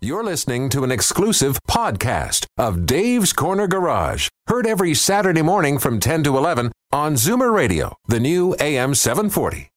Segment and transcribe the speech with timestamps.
[0.00, 5.98] You're listening to an exclusive podcast of Dave's Corner Garage, heard every Saturday morning from
[5.98, 9.72] 10 to 11 on Zoomer Radio, the new AM 740.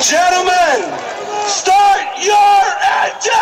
[0.00, 0.98] Gentlemen,
[1.48, 2.62] start your
[3.02, 3.40] engine!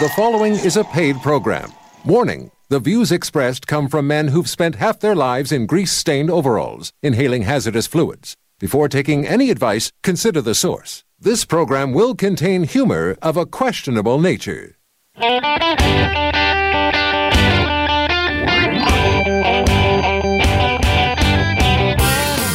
[0.00, 1.70] The following is a paid program.
[2.04, 6.30] Warning the views expressed come from men who've spent half their lives in grease stained
[6.30, 8.36] overalls, inhaling hazardous fluids.
[8.58, 11.04] Before taking any advice, consider the source.
[11.22, 14.74] This program will contain humor of a questionable nature.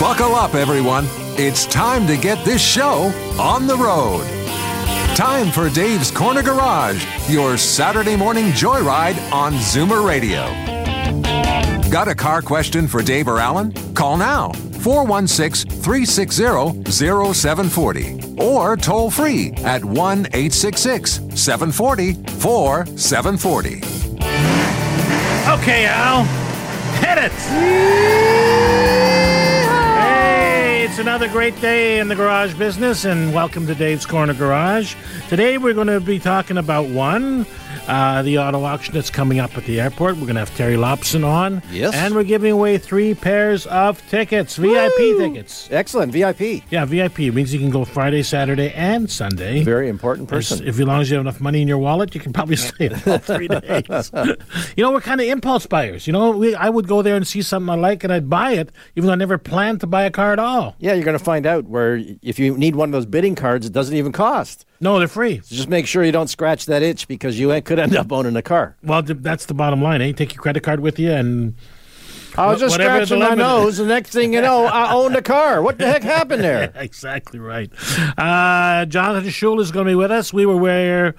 [0.02, 1.08] Buckle up, everyone.
[1.38, 4.26] It's time to get this show on the road.
[5.16, 10.44] Time for Dave's Corner Garage, your Saturday morning joyride on Zoomer Radio.
[11.90, 13.72] Got a car question for Dave or Alan?
[13.94, 14.52] Call now
[14.88, 16.92] 416 360
[17.34, 23.82] 0740 or toll free at 1 866 740 4740.
[25.52, 26.24] Okay, Al.
[27.04, 27.34] Hit it!
[30.00, 34.96] Hey, it's another great day in the garage business, and welcome to Dave's Corner Garage.
[35.28, 37.46] Today we're going to be talking about one,
[37.88, 40.16] uh, the auto auction that's coming up at the airport.
[40.16, 41.62] We're going to have Terry Lobson on.
[41.72, 41.94] Yes.
[41.96, 45.70] And we're giving away three pairs of tickets, VIP tickets.
[45.72, 46.12] Excellent.
[46.12, 46.64] VIP.
[46.70, 49.64] Yeah, VIP means you can go Friday, Saturday, and Sunday.
[49.64, 50.68] Very important As- person.
[50.68, 52.90] If as long as you have enough money in your wallet, you can probably stay
[52.90, 54.12] all three days.
[54.76, 56.08] you know, we're kind of impulse buyers.
[56.08, 58.52] You know, we, I would go there and see something I like and I'd buy
[58.52, 60.76] it, even though I never planned to buy a car at all.
[60.80, 63.66] Yeah, you're going to find out where if you need one of those bidding cards,
[63.66, 64.66] it doesn't even cost.
[64.80, 65.42] No, they're free.
[65.44, 68.36] So just make sure you don't scratch that itch because you could end up owning
[68.36, 68.76] a car.
[68.84, 70.02] Well, that's the bottom line.
[70.02, 70.12] Eh?
[70.12, 71.56] Take your credit card with you, and
[72.38, 75.24] I was just whatever scratching my nose, The next thing you know, I owned a
[75.24, 75.62] car.
[75.62, 76.72] What the heck happened there?
[76.76, 77.72] exactly right.
[78.16, 80.32] Uh, Jonathan Schul is going to be with us.
[80.32, 81.16] We were where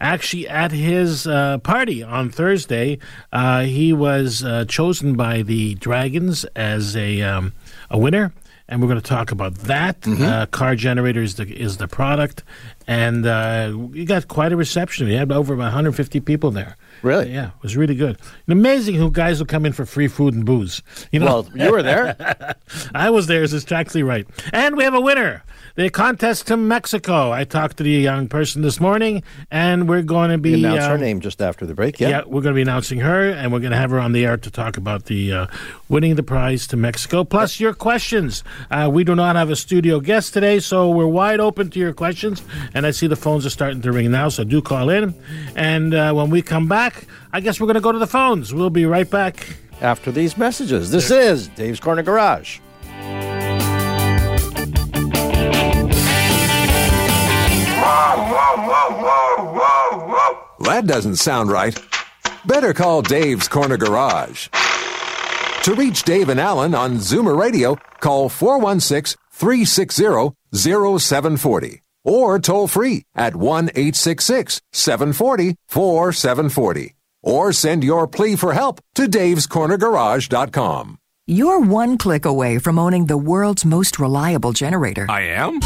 [0.00, 2.98] actually at his uh, party on Thursday.
[3.32, 7.52] Uh, he was uh, chosen by the Dragons as a um,
[7.90, 8.32] a winner.
[8.68, 10.00] And we're going to talk about that.
[10.02, 10.22] Mm-hmm.
[10.22, 12.44] Uh, car generator is the is the product,
[12.90, 15.06] and uh, we got quite a reception.
[15.06, 16.76] We had over 150 people there.
[17.02, 17.32] Really?
[17.32, 18.18] Yeah, it was really good.
[18.48, 20.82] And amazing who guys will come in for free food and booze.
[21.12, 22.56] You know, Well, you were there.
[22.94, 24.26] I was there, is exactly right.
[24.52, 25.44] And we have a winner.
[25.76, 27.30] The contest to Mexico.
[27.30, 30.50] I talked to the young person this morning, and we're going to be.
[30.50, 32.00] You announced her um, name just after the break.
[32.00, 32.08] Yeah.
[32.08, 32.22] Yeah.
[32.26, 34.36] we're going to be announcing her, and we're going to have her on the air
[34.36, 35.46] to talk about the uh,
[35.88, 38.42] winning the prize to Mexico, plus your questions.
[38.70, 41.92] Uh, we do not have a studio guest today, so we're wide open to your
[41.92, 42.42] questions.
[42.74, 45.14] And I see the phones are starting to ring now, so do call in.
[45.54, 48.52] And uh, when we come back, I guess we're going to go to the phones.
[48.52, 49.46] We'll be right back.
[49.80, 52.58] After these messages, this is Dave's Corner Garage.
[60.60, 61.78] That doesn't sound right.
[62.46, 64.48] Better call Dave's Corner Garage.
[65.64, 73.04] To reach Dave and Alan on Zoomer Radio, call 416 360 0740 or toll free
[73.14, 80.96] at 1 866 740 4740 or send your plea for help to davescornergarage.com.
[81.26, 85.06] You're one click away from owning the world's most reliable generator.
[85.08, 85.60] I am?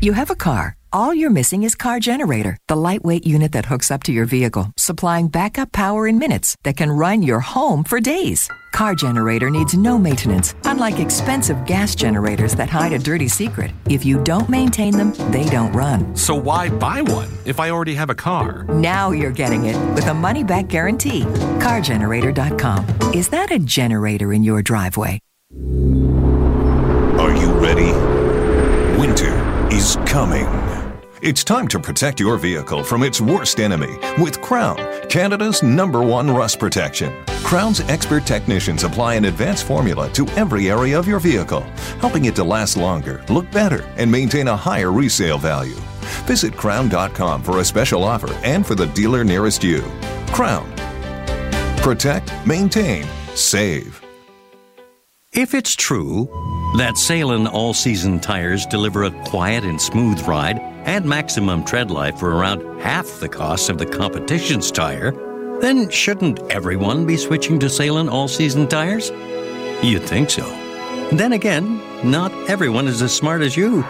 [0.00, 0.76] You have a car.
[0.94, 4.70] All you're missing is Car Generator, the lightweight unit that hooks up to your vehicle,
[4.76, 8.46] supplying backup power in minutes that can run your home for days.
[8.72, 13.70] Car Generator needs no maintenance, unlike expensive gas generators that hide a dirty secret.
[13.88, 16.14] If you don't maintain them, they don't run.
[16.14, 18.64] So why buy one if I already have a car?
[18.64, 21.22] Now you're getting it with a money back guarantee.
[21.22, 23.14] CarGenerator.com.
[23.14, 25.20] Is that a generator in your driveway?
[27.18, 27.92] Are you ready?
[29.00, 29.32] Winter
[29.72, 30.71] is coming.
[31.22, 36.28] It's time to protect your vehicle from its worst enemy with Krown, Canada's number one
[36.28, 37.12] rust protection.
[37.46, 41.60] Krown's expert technicians apply an advanced formula to every area of your vehicle,
[42.00, 45.78] helping it to last longer, look better, and maintain a higher resale value.
[46.26, 49.82] Visit krown.com for a special offer and for the dealer nearest you.
[50.34, 50.68] Krown.
[51.82, 54.02] Protect, maintain, save.
[55.32, 56.24] If it's true
[56.78, 62.18] that Sailun all season tires deliver a quiet and smooth ride and maximum tread life
[62.18, 65.12] for around half the cost of the competition's tire,
[65.60, 69.10] then shouldn't everyone be switching to Sailun all season tires?
[69.82, 70.44] You'd think so.
[71.12, 73.82] Then again, not everyone is as smart as you.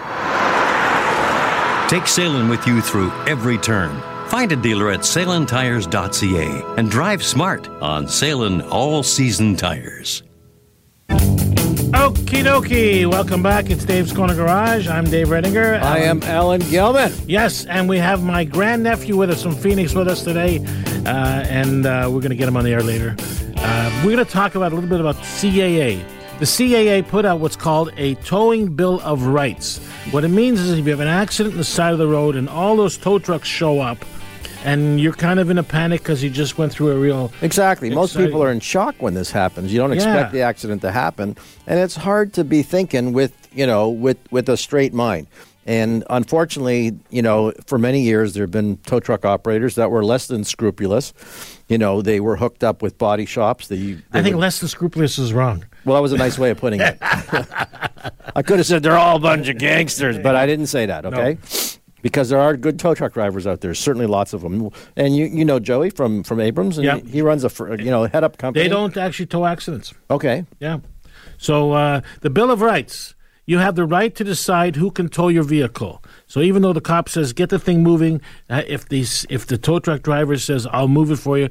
[1.88, 4.00] Take Sailun with you through every turn.
[4.28, 10.22] Find a dealer at sailuntires.ca and drive smart on Sailun all season tires.
[11.92, 13.06] Okie dokie.
[13.06, 13.68] Welcome back.
[13.68, 14.88] It's Dave's Corner Garage.
[14.88, 15.78] I'm Dave Redinger.
[15.82, 17.12] I am Alan Gilman.
[17.26, 20.64] Yes, and we have my grandnephew with us from Phoenix with us today,
[21.04, 23.14] uh, and uh, we're going to get him on the air later.
[23.58, 26.02] Uh, we're going to talk about a little bit about CAA.
[26.38, 29.78] The CAA put out what's called a towing bill of rights.
[30.12, 32.36] What it means is if you have an accident on the side of the road
[32.36, 33.98] and all those tow trucks show up,
[34.64, 37.90] and you're kind of in a panic because you just went through a real Exactly.
[37.90, 39.72] Most people are in shock when this happens.
[39.72, 39.96] You don't Yeah.
[39.96, 41.36] expect the accident to happen,
[41.66, 45.26] and it's hard to be thinking with you know with with a straight mind.
[45.64, 50.04] And unfortunately, you know, for many years there have been tow truck operators that were
[50.04, 51.12] less than scrupulous.
[51.68, 53.68] You know, they were hooked up with body shops.
[53.68, 55.64] They, they I think would- less than scrupulous is wrong.
[55.84, 56.98] well, that was a nice way of putting it.
[57.00, 61.04] I could have said they're all a bunch of gangsters, but I didn't say that.
[61.06, 61.38] Okay.
[62.02, 65.26] Because there are good tow truck drivers out there, certainly lots of them, and you
[65.26, 68.38] you know Joey from from Abrams, and he, he runs a you know head up
[68.38, 68.64] company.
[68.64, 69.94] They don't actually tow accidents.
[70.10, 70.80] Okay, Yeah.
[71.38, 73.14] So uh, the Bill of Rights,
[73.46, 76.02] you have the right to decide who can tow your vehicle.
[76.26, 79.58] So even though the cop says get the thing moving, uh, if these if the
[79.58, 81.48] tow truck driver says I'll move it for you,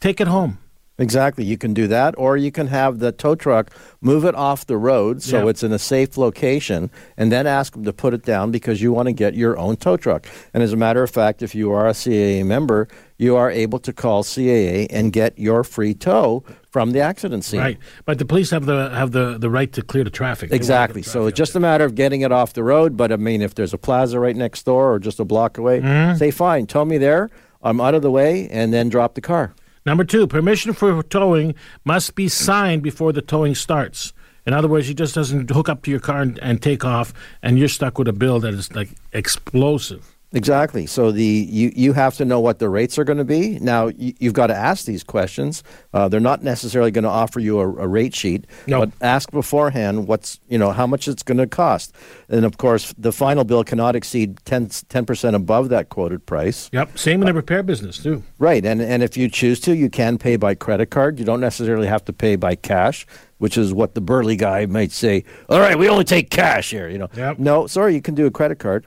[0.00, 0.58] take it home.
[1.02, 1.44] Exactly.
[1.44, 3.70] You can do that, or you can have the tow truck
[4.00, 5.50] move it off the road so Yeah.
[5.50, 8.92] it's in a safe location, and then ask them to put it down because you
[8.92, 10.26] want to get your own tow truck.
[10.54, 12.88] And as a matter of fact, if you are a CAA member,
[13.18, 17.60] you are able to call CAA and get your free tow from the accident scene.
[17.60, 17.78] Right.
[18.04, 20.50] But the police have the have the, the right to clear the traffic.
[20.52, 21.02] Exactly.
[21.02, 22.96] the So it's just a matter of getting it off the road.
[22.96, 25.80] But I mean, if there's a plaza right next door or just a block away,
[25.80, 26.16] Mm-hmm.
[26.16, 27.28] say, fine, tow me there.
[27.62, 29.54] I'm out of the way, and then drop the car.
[29.84, 34.12] Number two, permission for towing must be signed before the towing starts.
[34.46, 37.12] In other words, he just doesn't hook up to your car and, and take off,
[37.42, 40.16] and you're stuck with a bill that is like explosive.
[40.34, 40.86] Exactly.
[40.86, 43.58] So the you, you have to know what the rates are going to be.
[43.58, 45.62] Now you, you've got to ask these questions.
[45.92, 48.80] Uh, they're not necessarily going to offer you a, a rate sheet, No.
[48.80, 51.94] but ask beforehand what's you know how much it's going to cost.
[52.28, 54.70] And of course, the final bill cannot exceed 10
[55.04, 56.70] percent above that quoted price.
[56.72, 56.96] Yep.
[56.98, 58.22] Same in the repair business too.
[58.38, 61.18] Right, and and if you choose to, you can pay by credit card.
[61.18, 63.06] You don't necessarily have to pay by cash,
[63.38, 65.24] which is what the burly guy might say.
[65.48, 66.88] All right, we only take cash here.
[66.88, 67.38] You know, Yep.
[67.38, 68.86] no, sorry, you can do a credit card.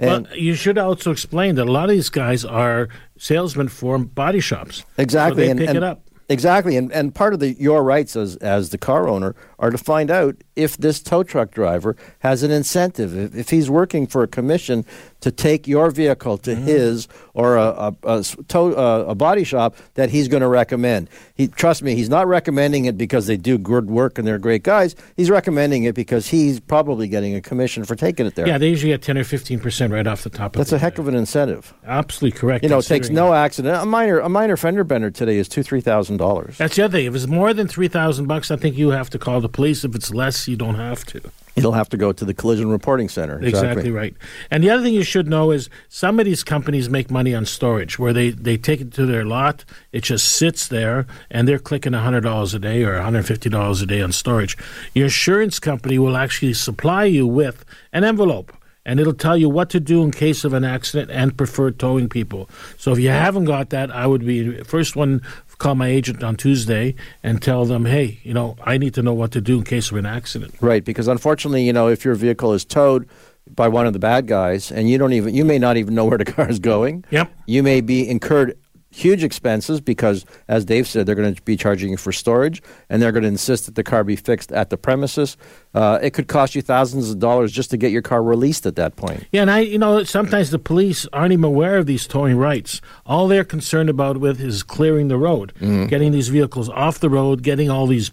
[0.00, 2.88] And well, you should also explain that a lot of these guys are
[3.18, 4.84] salesmen for body shops.
[4.96, 6.02] exactly, So they and, pick and- it up.
[6.28, 9.76] Exactly, and and part of the your rights as as the car owner are to
[9.76, 14.22] find out if this tow truck driver has an incentive, if, if he's working for
[14.22, 14.84] a commission
[15.20, 16.64] to take your vehicle to Mm-hmm.
[16.66, 21.08] his or a a, a tow, uh, a body shop that he's going to recommend.
[21.34, 24.62] He trust me, he's not recommending it because they do good work and they're great
[24.62, 24.94] guys.
[25.16, 28.46] He's recommending it because he's probably getting a commission for taking it there.
[28.48, 30.54] Yeah, they usually get ten or fifteen percent right off the top.
[30.54, 31.72] That's of a heck of an incentive.
[31.86, 32.62] absolutely correct.
[32.64, 33.80] You know, it takes no accident.
[33.82, 36.58] A minor a minor fender bender today is two three thousand dollars.
[36.58, 37.06] That's the other thing.
[37.06, 39.84] If it's more than three thousand bucks, I think you have to call the police.
[39.84, 41.20] If it's less, you don't have to.
[41.56, 43.42] You'll have to go to the collision reporting center.
[43.42, 43.90] Exactly.
[43.90, 44.14] right.
[44.50, 47.44] And the other thing you should know is some of these companies make money on
[47.44, 51.58] storage, where they, they take it to their lot, it just sits there, and they're
[51.58, 54.56] clicking hundred dollars a day or one hundred fifty dollars a day on storage.
[54.94, 58.52] Your insurance company will actually supply you with an envelope.
[58.86, 62.08] And it'll tell you what to do in case of an accident and preferred towing
[62.08, 62.48] people.
[62.78, 65.20] So if you haven't got that, I would be first one
[65.60, 69.14] call my agent on Tuesday and tell them, hey, you know, I need to know
[69.14, 70.54] what to do in case of an accident.
[70.60, 73.08] Right, because unfortunately, you know, if your vehicle is towed
[73.54, 76.04] by one of the bad guys and you don't even you may not even know
[76.04, 77.04] where the car is going.
[77.10, 77.32] Yep.
[77.46, 78.58] You may be incurred
[78.90, 83.00] huge expenses because as Dave said they're going to be charging you for storage and
[83.00, 85.36] they're going to insist that the car be fixed at the premises.
[85.74, 88.74] Uh, it could cost you thousands of dollars just to get your car released at
[88.74, 89.24] that point.
[89.30, 92.80] Yeah, and I, you know, sometimes the police aren't even aware of these towing rights.
[93.06, 97.42] All they're concerned about with is clearing the road, getting these vehicles off the road,
[97.42, 98.10] getting all these,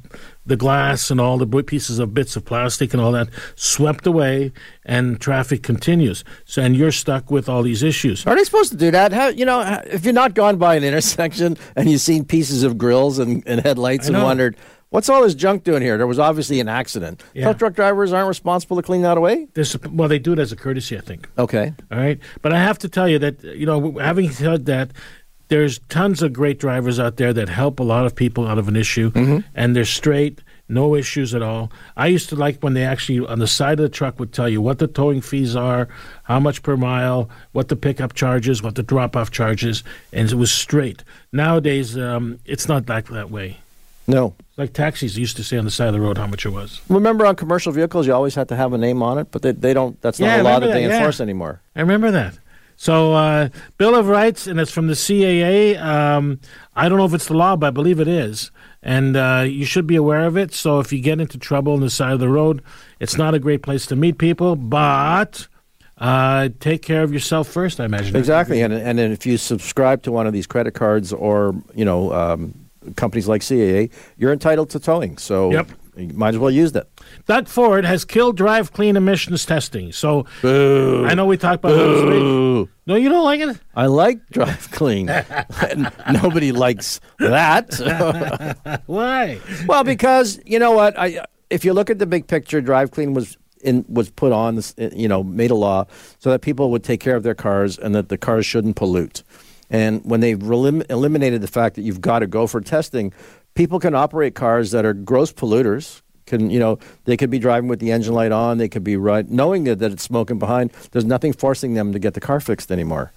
[0.47, 4.51] the glass and all the pieces of bits of plastic and all that swept away,
[4.85, 6.23] and traffic continues.
[6.45, 8.25] So, and you're stuck with all these issues.
[8.25, 9.11] Are they supposed to do that?
[9.11, 12.77] How, you know, if you're not gone by an intersection and you've seen pieces of
[12.77, 14.55] grills and, and headlights and wondered,
[14.89, 15.97] what's all this junk doing here?
[15.97, 17.23] There was obviously an accident.
[17.33, 17.51] Yeah.
[17.53, 19.47] Truck drivers aren't responsible to clean that away?
[19.53, 21.29] This, well, they do it as a courtesy, I think.
[21.37, 21.73] Okay.
[21.91, 24.91] All right, but I have to tell you that you know, having said that,
[25.49, 28.67] there's tons of great drivers out there that help a lot of people out of
[28.67, 31.71] an issue, and they're straight, no issues at all.
[31.95, 34.49] I used to like when they actually on the side of the truck would tell
[34.49, 35.87] you what the towing fees are,
[36.23, 40.35] how much per mile, what the pickup charges, what the drop off charges, and it
[40.35, 41.03] was straight.
[41.31, 43.59] Nowadays, um, it's not like that way.
[44.07, 44.35] No.
[44.57, 46.81] Like taxis used to say on the side of the road how much it was.
[46.89, 49.51] Remember on commercial vehicles, you always had to have a name on it, but they,
[49.51, 50.97] they don't, that's not Yeah, a law remember that they yeah.
[50.97, 51.61] enforce anymore.
[51.75, 52.37] I remember that.
[52.77, 55.81] So, uh, Bill of Rights, and it's from the CAA.
[55.81, 56.39] Um,
[56.75, 58.51] I don't know if it's the law, but I believe it is.
[58.83, 60.53] And uh, you should be aware of it.
[60.53, 62.61] So, if you get into trouble on the side of the road,
[62.99, 65.47] it's not a great place to meet people, but
[65.97, 68.15] uh, take care of yourself first, I imagine.
[68.15, 72.13] Exactly, and and if you subscribe to one of these credit cards or you know
[72.13, 72.53] um,
[72.95, 75.17] companies like CAA, you're entitled to towing.
[75.17, 75.69] So Yep.
[75.97, 76.87] you might as well use that.
[77.27, 79.91] Doug Ford has killed drive clean emissions testing.
[79.91, 82.67] So, I know we talked about this.
[82.85, 83.59] No, you don't like it?
[83.75, 85.07] I like drive clean.
[86.11, 88.81] Nobody likes that.
[88.85, 89.39] Why?
[89.67, 90.97] well, because you know what?
[90.97, 94.57] I if you look at the big picture, drive clean was in was put on
[94.57, 94.61] uh,
[94.93, 95.85] you know, made a law
[96.19, 99.23] so that people would take care of their cars and that the cars shouldn't pollute.
[99.69, 103.13] And when they relim- eliminated the fact that you've got to go for testing,
[103.53, 106.01] people can operate cars that are gross polluters.
[106.27, 108.97] Can you know they could be driving with the engine light on, they could be
[108.97, 110.71] right knowing that, that it's smoking behind.
[110.91, 113.11] There's nothing forcing them to get the car fixed anymore.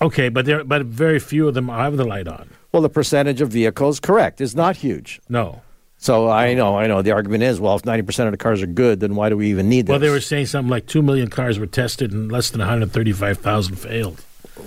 [0.00, 2.50] Okay, but there, but very few of them have the light on.
[2.70, 5.20] Well, the percentage of vehicles, correct, is not huge.
[5.28, 5.62] No.
[5.98, 7.00] So I know, I know.
[7.00, 9.48] The argument is, well, if 90% of the cars are good, then why do we
[9.48, 9.92] even need this?
[9.92, 13.76] Well, they were saying something like 2 million cars were tested and less than 135,000
[13.76, 14.22] failed.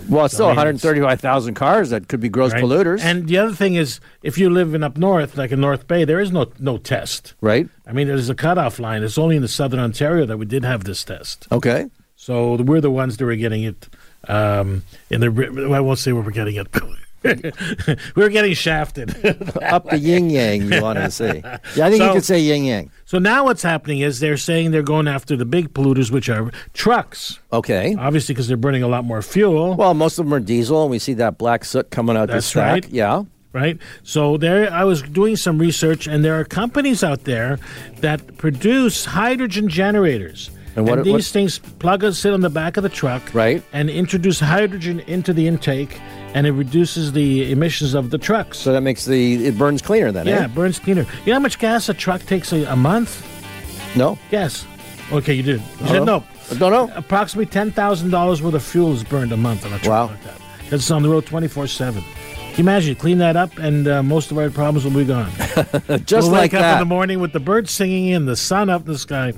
[0.08, 2.64] Well, it's still I 135,000 cars that could be gross right?
[2.64, 5.88] polluters, And the other thing is, if you live in up north, like in North
[5.88, 7.34] Bay, there is no, no test.
[7.42, 7.68] right?
[7.88, 9.04] I mean, there's a cutoff line.
[9.04, 11.48] It's only in the southern Ontario that we did have this test.
[11.52, 11.90] Okay.
[12.16, 13.88] So we're the ones that were getting it
[14.28, 15.72] um, in the.
[15.74, 16.68] I won't say where we're getting it.
[17.24, 17.52] we
[18.16, 19.10] were getting shafted.
[19.64, 21.42] Up the yin yang, you want to say.
[21.76, 22.92] Yeah, I think So- you could say yin yang.
[23.06, 26.52] so now what's happening is they're saying they're going after the big polluters, which are
[26.74, 27.40] trucks.
[27.52, 27.96] Okay.
[27.98, 29.76] Obviously, because they're burning a lot more fuel.
[29.76, 32.34] Well, most of them are diesel, and we see that black soot coming out the
[32.34, 32.72] That's stack.
[32.84, 32.90] right.
[32.90, 33.24] Yeah.
[33.54, 33.78] right?
[34.04, 37.60] So there, I was doing some research, and there are companies out there
[37.98, 40.52] that produce hydrogen generators.
[40.76, 43.64] And what- these what- things plug and sit on the back of the truck, Right.
[43.74, 46.00] And introduce hydrogen into the intake,
[46.34, 48.58] and it reduces the emissions of the trucks.
[48.58, 50.28] So that makes the it burns cleaner then.
[50.28, 50.46] yeah, Eh?
[50.46, 51.06] it burns cleaner.
[51.26, 53.26] You know how much gas a truck takes a, a month?
[53.96, 54.18] No.
[54.32, 54.66] Yes.
[55.12, 55.62] Okay, you did.
[55.82, 56.24] You said no.
[56.52, 56.92] I don't know.
[56.96, 60.06] Approximately ten thousand dollars worth of fuel is burned a month on a truck Wow.
[60.08, 60.40] like that.
[60.60, 62.04] Because it's on the road twenty four seven.
[62.04, 62.96] Can you imagine?
[62.96, 65.32] Clean that up, and uh, most of our problems will be gone.
[66.06, 68.70] Just we'll like wake up in the morning with the birds singing and the sun
[68.70, 69.34] up in the sky.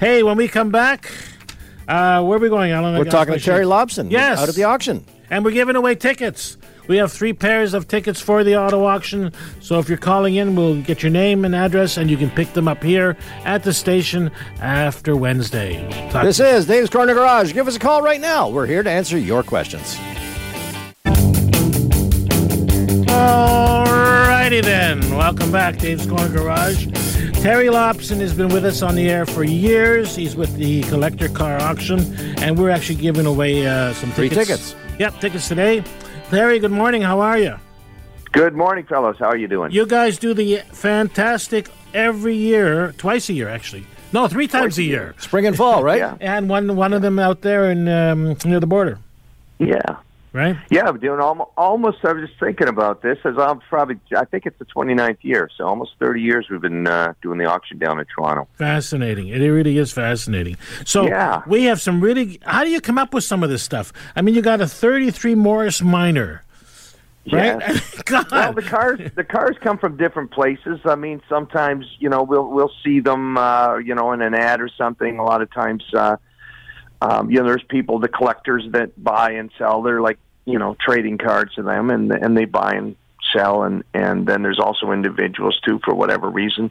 [0.00, 1.10] Hey, when we come back,
[1.88, 2.98] uh, where are we going, Alan?
[2.98, 3.64] We're talking to Terry.
[3.64, 4.10] Lobson.
[4.10, 4.38] Yes.
[4.40, 5.04] Out at the auction.
[5.30, 6.56] And we're giving away tickets.
[6.86, 9.32] We have three pairs of tickets for the auto auction.
[9.60, 12.52] So if you're calling in, we'll get your name and address, and you can pick
[12.52, 15.88] them up here at the station after Wednesday.
[16.10, 17.54] Talk This is Dave's Corner Garage.
[17.54, 18.50] Give us a call right now.
[18.50, 19.96] We're here to answer your questions.
[23.06, 25.00] Alrighty then.
[25.14, 26.86] Welcome back, Dave's Corner Garage.
[27.40, 30.14] Terry Lobson has been with us on the air for years.
[30.14, 32.00] He's with the Collector Car Auction,
[32.42, 34.74] and we're actually giving away uh, some Free tickets.
[34.98, 35.14] Tickets.
[35.14, 35.84] Yep, tickets today.
[36.30, 37.02] Terry, good morning.
[37.02, 37.56] How are you?
[38.32, 39.16] Good morning, fellows.
[39.18, 39.70] How are you doing?
[39.70, 43.86] You guys do the fantastic every year, twice a year actually.
[44.12, 45.14] No, three times a year.
[45.18, 45.98] Spring and fall, right?
[46.04, 46.16] Yeah.
[46.20, 48.98] And one one of them out there in um, near the border,
[49.58, 49.96] Yeah.
[50.34, 50.56] Right?
[50.70, 54.26] Yeah, I'm doing almost, almost, I was just thinking about this, as I'm probably, I
[54.26, 57.78] think it's the 29th year, so almost 30 years we've been uh, doing the auction
[57.78, 58.46] down in Toronto.
[58.58, 59.28] Fascinating.
[59.28, 60.58] It really is fascinating.
[60.84, 61.42] So Yeah.
[61.46, 62.40] we have some really.
[62.44, 63.92] How do you come up with some of this stuff?
[64.14, 66.42] I mean, you got a 33 Morris Minor,
[67.32, 67.56] right?
[67.60, 67.80] Yeah.
[68.04, 68.30] God.
[68.32, 70.80] Well, the cars the cars come from different places.
[70.84, 74.60] I mean, sometimes you know we'll we'll see them, uh, you know, in an ad
[74.60, 75.18] or something.
[75.18, 76.16] A lot of times, uh,
[77.00, 79.80] um, you know, there's people, the collectors that buy and sell.
[79.82, 82.96] They're like you know trading cards to them, and and they buy and
[83.34, 86.70] sell, and and then there's also individuals too for whatever reason.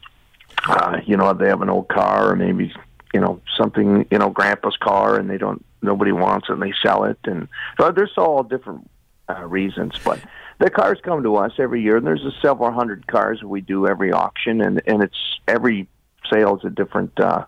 [0.65, 2.73] Uh, you know, they have an old car or maybe
[3.13, 6.73] you know something, you know, grandpa's car, and they don't nobody wants it, and they
[6.81, 7.47] sell it, and
[7.79, 8.89] so there's all different
[9.29, 10.19] uh, reasons, but
[10.59, 13.87] the cars come to us every year, and there's a several hundred cars we do
[13.87, 15.87] every auction, and and it's every
[16.31, 17.45] sale is a different uh,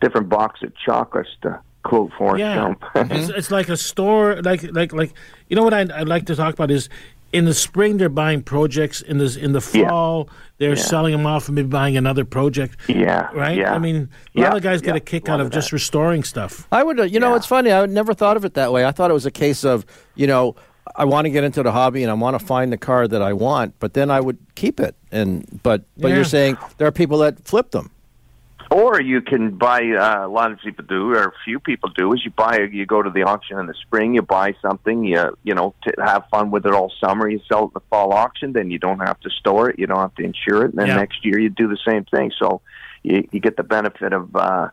[0.00, 2.84] different box of chocolates to quote Forrest yeah, Gump.
[3.12, 4.42] it's, it's like a store.
[4.42, 5.12] Like like like
[5.48, 6.88] you know what I'd, I'd like to talk about is.
[7.32, 9.02] In the spring, they're buying projects.
[9.02, 9.88] In the in the Yeah.
[9.88, 10.82] fall, they're Yeah.
[10.92, 12.76] selling them off and maybe buying another project.
[12.86, 13.58] yeah, Right?
[13.58, 13.74] Yeah.
[13.74, 16.22] I mean, a lot of guys get a kick a out of of just restoring
[16.22, 16.68] stuff.
[16.70, 17.36] I would, uh, you know, Yeah.
[17.38, 17.72] it's funny.
[17.72, 18.84] I never thought of it that way.
[18.86, 20.54] I thought it was a case of, you know,
[20.94, 23.20] I want to get into the hobby and I want to find the car that
[23.20, 24.94] I want, but then I would keep it.
[25.10, 26.14] And but but Yeah.
[26.14, 27.90] you're saying there are people that flip them.
[28.74, 29.82] Or you can buy.
[29.82, 32.12] Uh, a lot of people do, or a few people do.
[32.12, 32.58] Is you buy.
[32.72, 34.14] You go to the auction in the spring.
[34.16, 35.04] You buy something.
[35.04, 37.28] You you know to have fun with it all summer.
[37.28, 38.52] You sell it in the fall auction.
[38.52, 39.78] Then you don't have to store it.
[39.78, 40.70] You don't have to insure it.
[40.72, 40.96] And then Yeah.
[40.96, 42.32] next year you do the same thing.
[42.36, 42.62] So
[43.04, 44.70] you you get the benefit of uh,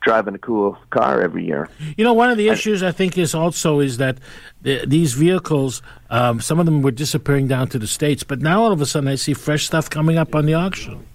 [0.00, 1.68] driving a cool car every year.
[1.98, 4.16] You know, one of the issues I think is also is that
[4.62, 8.62] the, these vehicles, um, some of them were disappearing down to the states, but now
[8.62, 11.06] all of a sudden I see fresh stuff coming up on the auction.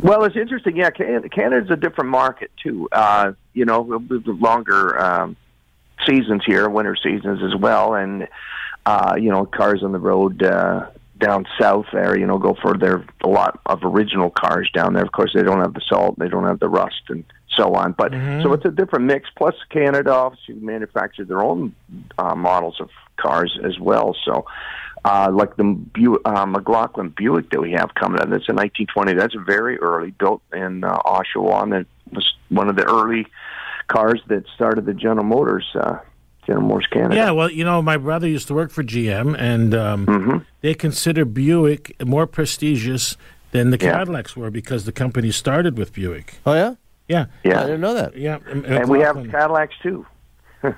[0.00, 0.76] Well, it's interesting.
[0.76, 2.88] Yeah, Canada's a different market too.
[2.92, 3.80] Uh, you know,
[4.26, 5.36] longer um,
[6.06, 8.28] seasons here, winter seasons as well, and
[8.86, 10.86] uh, you know, cars on the road uh,
[11.18, 12.16] down south there.
[12.16, 15.02] You know, go for their a lot of original cars down there.
[15.02, 17.24] Of course, they don't have the salt, they don't have the rust, and
[17.56, 17.92] so on.
[17.92, 18.42] But Mhm.
[18.42, 19.28] so it's a different mix.
[19.36, 21.74] Plus, Canada obviously manufactures their own
[22.18, 24.14] uh, models of cars as well.
[24.24, 24.46] So.
[25.04, 28.30] Uh, like the Bu- uh, McLaughlin Buick that we have coming out.
[28.30, 29.14] That's a 1920.
[29.14, 33.26] That's very early, built in uh, Oshawa, and it was one of the early
[33.88, 35.98] cars that started the General Motors, uh,
[36.46, 37.14] General Motors Canada.
[37.16, 40.38] Yeah, well, you know, my brother used to work for GM, and um, Mm-hmm.
[40.62, 43.16] they consider Buick more prestigious
[43.52, 43.92] than the Yeah.
[43.92, 46.34] Cadillacs were because the company started with Buick.
[46.44, 46.74] Oh yeah,
[47.08, 47.60] Yeah, Yeah.
[47.60, 48.16] I didn't know that.
[48.16, 48.38] yeah.
[48.50, 50.04] M- and we have Cadillacs too.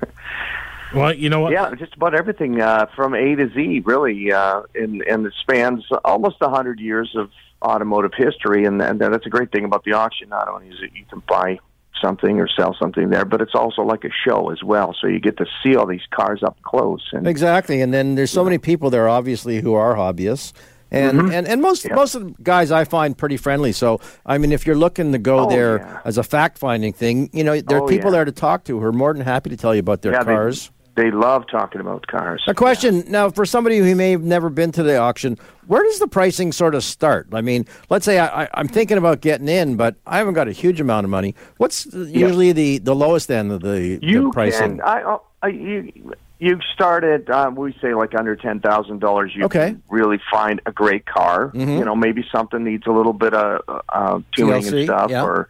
[0.95, 1.53] Well, you know what?
[1.53, 5.85] Yeah, just about everything uh, from A to Z, really, uh, and and it spans
[6.05, 7.31] almost a hundred years of
[7.63, 10.29] automotive history, and and that's a great thing about the auction.
[10.31, 11.59] Not only is it you can buy
[12.01, 14.95] something or sell something there, but it's also like a show as well.
[14.99, 17.07] So you get to see all these cars up close.
[17.13, 20.55] And Exactly, and then there's so many people there, obviously, who are hobbyists,
[20.91, 21.33] and Mhm.
[21.33, 21.95] and, and most Yeah.
[21.97, 23.73] most of the guys I find pretty friendly.
[23.73, 25.99] So I mean, if you're looking to go Oh, there yeah.
[26.07, 28.17] as a fact finding thing, you know, there are Oh, people yeah.
[28.17, 30.25] there to talk to who are more than happy to tell you about their yeah,
[30.25, 30.69] cars.
[30.69, 32.43] They, they love talking about cars.
[32.49, 35.99] A question now for somebody who may have never been to the auction: Where does
[35.99, 37.29] the pricing sort of start?
[37.33, 40.49] I mean, let's say I, I, I'm thinking about getting in, but I haven't got
[40.49, 41.35] a huge amount of money.
[41.59, 44.79] What's usually the, the lowest end of the, You the pricing?
[44.79, 44.81] can.
[44.83, 49.33] I, I you you start at uh, we say like under ten thousand dollars.
[49.35, 49.71] You Okay.
[49.71, 51.51] can really find a great car.
[51.55, 51.79] Mhm.
[51.79, 55.23] You know, maybe something needs a little bit of uh, tuning TLC, and stuff, yeah.
[55.25, 55.49] or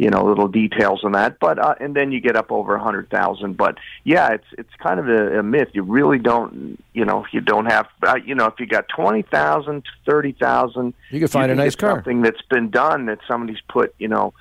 [0.00, 1.38] you know, little details on that.
[1.38, 3.58] But uh, and then you get up over a hundred thousand.
[3.58, 5.68] But yeah, it's it's kind of a, a myth.
[5.74, 6.82] You really don't.
[6.94, 7.86] You know, you don't have.
[8.02, 11.76] Uh, you know, if you got twenty thousand, thirty thousand, You could find a nice
[11.76, 11.96] car.
[11.96, 13.94] Something that's been done that somebody's put.
[13.98, 14.32] You know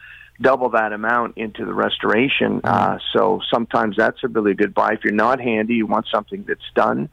[0.42, 2.62] double that amount into the restoration.
[2.62, 2.66] Mm-hmm.
[2.66, 4.94] Uh, so sometimes that's a really good buy.
[4.94, 7.10] If you're not handy, you want something that's done.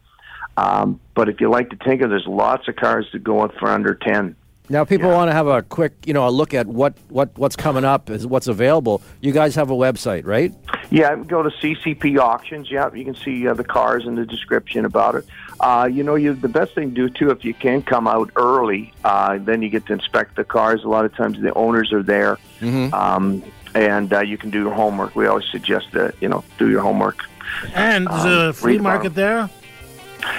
[0.56, 3.68] Um, but if you like to tinker, there's lots of cars that go up for
[3.68, 4.36] under ten.
[4.68, 7.54] Now, people want to have a quick, you know, a look at what, what what's
[7.56, 9.00] coming up, is what's available.
[9.20, 10.52] You guys have a website, right?
[10.90, 12.70] Yeah, go to CCP auctions.
[12.70, 15.24] Yeah, you can see uh, the cars and the description about it.
[15.60, 18.30] Uh, you know, you the best thing to do too if you can come out
[18.36, 18.92] early.
[19.04, 20.82] Uh, then you get to inspect the cars.
[20.84, 22.92] A lot of times the owners are there, Mm-hmm.
[22.94, 23.42] um,
[23.74, 25.14] and uh, you can do your homework.
[25.14, 27.24] We always suggest that you know do your homework.
[27.74, 29.48] And there's Um, a flea read about market there.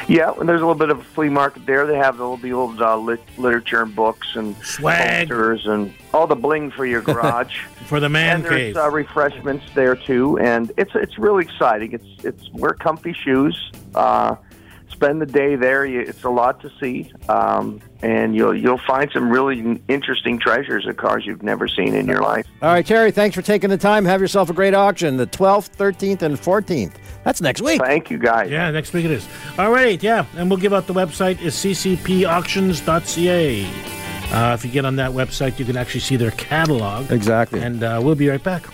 [0.08, 1.86] Yeah, and there's a little bit of a flea market there.
[1.86, 5.28] They have all the old uh, lit- literature and books and Swag.
[5.28, 7.58] posters and all the bling for your garage.
[7.88, 11.92] For the man and there's uh, refreshments there too, and it's it's really exciting.
[11.92, 13.72] It's it's wear comfy shoes.
[13.94, 14.36] Uh,
[14.98, 15.86] spend the day there.
[15.86, 20.88] You, it's a lot to see, um, and you'll you'll find some really interesting treasures
[20.88, 22.48] of cars you've never seen in your life.
[22.62, 24.06] All right, Terry, thanks for taking the time.
[24.06, 26.94] Have yourself a great auction, the 12th, 13th, and 14th.
[27.24, 27.80] That's next week.
[27.80, 28.50] Thank you, guys.
[28.50, 29.28] Yeah, next week it is.
[29.60, 33.66] All right, yeah, and we'll give out the website is ccpauctions.ca.
[34.30, 37.10] Uh, if you get on that website, you can actually see their catalog.
[37.12, 37.62] Exactly.
[37.62, 38.66] And uh, we'll be right back.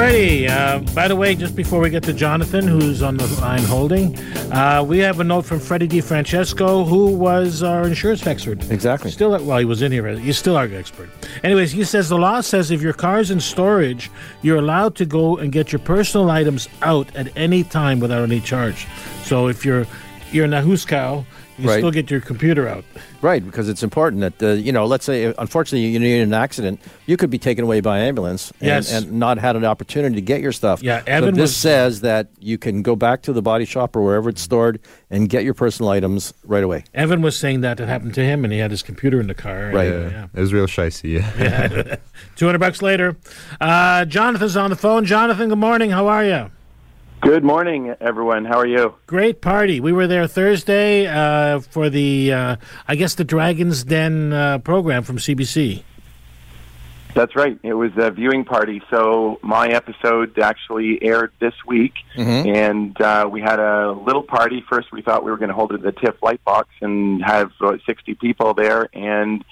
[0.00, 0.48] Alrighty.
[0.48, 4.18] Uh, by the way, just before we get to Jonathan, who's on the line holding,
[4.50, 8.64] uh, we have a note from Freddie DiFrancesco, who was our insurance expert.
[8.70, 9.10] Exactly.
[9.10, 10.08] Still, well, he was in here.
[10.16, 11.10] He's still our expert.
[11.44, 14.10] Anyways, he says the law says if your car's in storage,
[14.40, 18.40] you're allowed to go and get your personal items out at any time without any
[18.40, 18.86] charge.
[19.24, 19.86] So if you're
[20.32, 21.26] you're in a Huskow,
[21.60, 21.78] you Right.
[21.78, 22.84] still get your computer out.
[23.22, 26.32] Right, because it's important that, uh, you know, let's say, uh, unfortunately, you need an
[26.32, 28.92] accident, you could be taken away by ambulance and, Yes.
[28.92, 30.82] and not had an opportunity to get your stuff.
[30.82, 33.94] Yeah, So Evan this was- says that you can go back to the body shop
[33.94, 36.84] or wherever it's stored and get your personal items right away.
[36.94, 39.34] Evan was saying that it happened to him, and he had his computer in the
[39.34, 39.70] car.
[39.72, 39.88] Right.
[39.92, 41.22] uh, Yeah, it was real shicey.
[41.38, 41.96] Yeah.
[42.36, 43.16] Two hundred bucks later.
[43.60, 45.04] Uh, Jonathan's on the phone.
[45.04, 45.90] Jonathan, good morning.
[45.90, 46.46] How are you?
[47.20, 48.46] Good morning, everyone.
[48.46, 48.94] How are you?
[49.06, 49.78] Great party.
[49.78, 52.56] We were there Thursday uh, for the, uh,
[52.88, 55.82] I guess, the Dragon's Den uh, program from CBC.
[57.14, 57.58] That's right.
[57.62, 58.80] It was a viewing party.
[58.88, 62.54] So my episode actually aired this week, Mhm.
[62.56, 64.64] and uh, we had a little party.
[64.68, 67.50] First, we thought we were going to hold it at the TIFF Lightbox and have
[67.60, 69.44] uh, 60 people there, and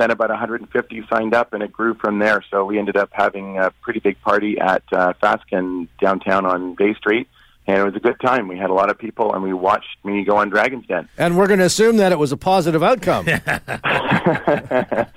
[0.00, 2.42] then about 150 signed up, and it grew from there.
[2.50, 6.94] So we ended up having a pretty big party at uh, Fasken downtown on Bay
[6.94, 7.28] Street.
[7.66, 8.48] and it was a good time.
[8.48, 11.08] We had a lot of people, and we watched me go on Dragon's Den.
[11.18, 13.26] And we're going to assume that it was a positive outcome.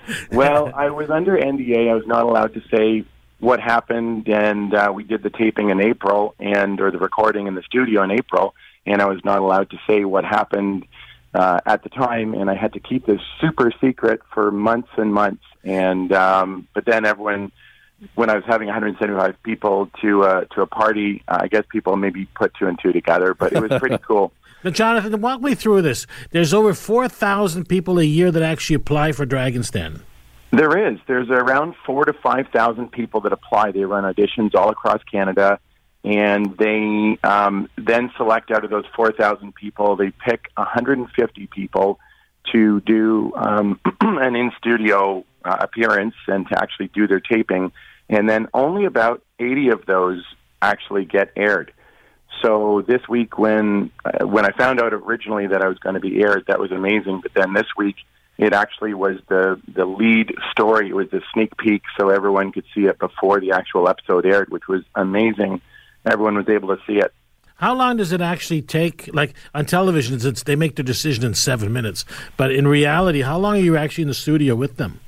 [0.32, 1.90] well, I was under NDA.
[1.90, 3.06] I was not allowed to say
[3.40, 7.56] what happened, and uh, we did the taping in April, and or the recording in
[7.56, 8.54] the studio in April,
[8.86, 10.86] and I was not allowed to say what happened
[11.34, 15.14] uh, at the time, and I had to keep this super secret for months and
[15.14, 15.44] months.
[15.64, 17.52] And um, but then everyone,
[18.16, 21.96] when I was having 175 people to uh, to a party, uh, I guess people
[21.96, 24.32] maybe put two and two together, but it was pretty cool.
[24.64, 26.08] Now, Jonathan, walk me through this.
[26.32, 30.04] There's over 4,000 people a year that actually apply for Dragon's Den.
[30.54, 31.00] There is.
[31.08, 33.72] There's around four to five thousand people that apply.
[33.72, 35.60] They run auditions all across Canada,
[36.04, 39.96] and they um, then select out of those four thousand people.
[39.96, 42.00] They pick 150 people
[42.52, 47.72] to do um, an in studio uh, appearance and to actually do their taping,
[48.10, 50.24] and then only about 80 of those
[50.62, 51.74] actually get aired.
[52.42, 56.02] So this week, when uh, when I found out originally that I was going to
[56.02, 57.22] be aired, that was amazing.
[57.22, 57.96] But then this week,
[58.38, 60.90] it actually was the the lead story.
[60.90, 64.50] It was the sneak peek, so everyone could see it before the actual episode aired,
[64.50, 65.62] which was amazing.
[66.06, 67.14] Everyone was able to see it.
[67.56, 69.10] How long does it actually take?
[69.14, 72.04] Like on television, it's, they make their decision in seven minutes.
[72.36, 75.00] But in reality, how long are you actually in the studio with them?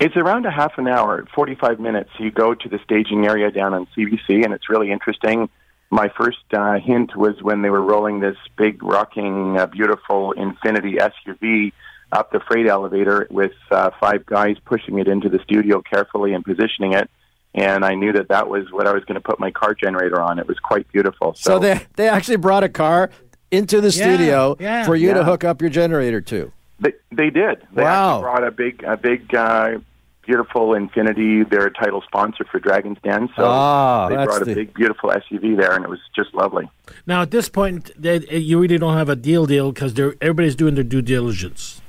[0.00, 2.10] It's around a half an hour, 45 minutes.
[2.18, 5.48] You go to the staging area down on CBC, and it's really interesting.
[5.90, 10.98] My first uh, hint was when they were rolling this big, rocking, uh, beautiful Infiniti
[10.98, 11.72] SUV
[12.12, 16.44] up the freight elevator with uh, five guys pushing it into the studio carefully and
[16.44, 17.10] positioning it.
[17.54, 20.20] And I knew that that was what I was going to put my car generator
[20.20, 20.38] on.
[20.38, 21.34] It was quite beautiful.
[21.34, 23.10] So, so they they actually brought a car
[23.50, 24.84] into the Yeah, studio yeah.
[24.84, 26.52] for you to hook up your generator to.
[26.80, 27.66] They they did.
[27.74, 28.16] They Wow.
[28.18, 29.78] actually brought a big a big uh,
[30.24, 31.48] beautiful Infiniti.
[31.48, 34.74] They're a title sponsor for Dragon's Den, so Ah, they that's brought a the- big
[34.74, 36.68] beautiful SUV there, and it was just lovely.
[37.06, 40.74] Now, at this point, they, you really don't have a deal deal because everybody's doing
[40.74, 41.80] their due diligence.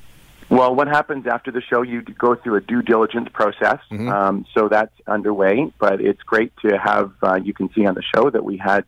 [0.50, 1.84] Well, what happens after the show?
[1.84, 5.72] You go through a due diligence process, um, so that's underway.
[5.80, 7.12] But it's great to have.
[7.22, 8.84] Uh, you can see on the show that we had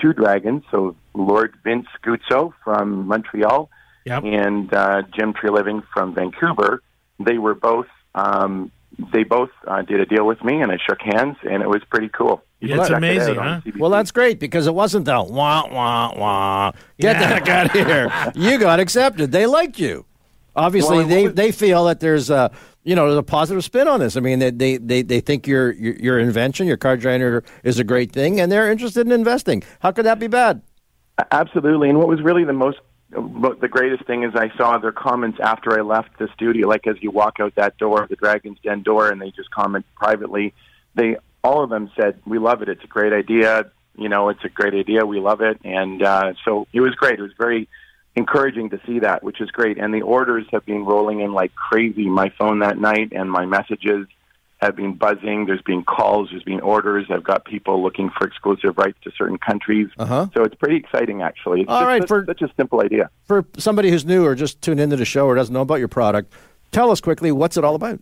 [0.00, 0.64] two dragons.
[0.70, 3.70] So Lord Vince Guzzo from Montreal
[4.06, 4.24] Yep.
[4.24, 6.82] and uh, Jim Treliving from Vancouver.
[7.20, 7.86] They were both.
[8.14, 8.70] Um,
[9.12, 11.82] they both uh, did a deal with me, and I shook hands, and it was
[11.90, 12.44] pretty cool.
[12.60, 13.60] You Yeah, it's check it out amazing, huh?
[13.78, 16.72] Well, that's great because it wasn't the wah wah wah.
[16.98, 17.18] Get Yeah.
[17.20, 18.32] the heck out of here!
[18.34, 19.32] You got accepted.
[19.32, 20.06] They liked you.
[20.56, 22.50] Obviously, Well, they they feel that there's a
[22.84, 24.16] you know there's a positive spin on this.
[24.16, 27.78] I mean, they they they, they think your, your your invention, your car generator, is
[27.78, 29.62] a great thing, and they're interested in investing.
[29.80, 30.62] How could that be bad?
[31.30, 31.88] Absolutely.
[31.88, 32.78] And what was really the most,
[33.10, 36.68] the greatest thing is I saw their comments after I left the studio.
[36.68, 39.86] Like as you walk out that door, the Dragon's Den door, and they just comment
[39.96, 40.54] privately.
[40.94, 42.68] They all of them said, "We love it.
[42.68, 43.70] It's a great idea.
[43.96, 45.04] You know, it's a great idea.
[45.04, 47.18] We love it." And uh, so it was great.
[47.18, 47.68] It was very
[48.16, 49.78] encouraging to see that, which is great.
[49.78, 52.08] And the orders have been rolling in like crazy.
[52.08, 54.06] My phone that night and my messages
[54.58, 55.46] have been buzzing.
[55.46, 56.28] There's been calls.
[56.30, 57.06] There's been orders.
[57.10, 59.88] I've got people looking for exclusive rights to certain countries.
[59.98, 60.28] Uh-huh.
[60.32, 61.62] So it's pretty exciting, actually.
[61.62, 63.10] It's All just right, such, for- such a simple idea.
[63.26, 65.88] For somebody who's new or just tuned into the show or doesn't know about your
[65.88, 66.32] product,
[66.70, 68.00] tell us quickly what's it all about.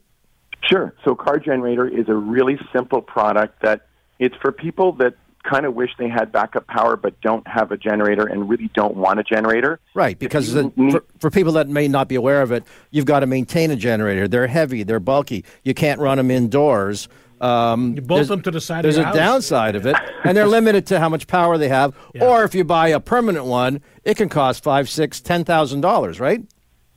[0.62, 0.94] Sure.
[1.04, 3.86] So Car Generator is a really simple product that
[4.18, 7.76] it's for people that kind of wish they had backup power but don't have a
[7.76, 9.80] generator and really don't want a generator.
[9.94, 13.06] Right, because the, need- for, for people that may not be aware of it, you've
[13.06, 14.28] got to maintain a generator.
[14.28, 15.44] They're heavy, they're bulky.
[15.64, 17.08] You can't run them indoors.
[17.40, 19.16] Um, You bolt there's- them to the side of There's your a house.
[19.16, 21.92] downside of it, and they're limited to how much power they have.
[22.14, 22.24] Yeah.
[22.24, 26.20] Or if you buy a permanent one, it can cost five, six, ten thousand dollars.
[26.20, 26.42] Right?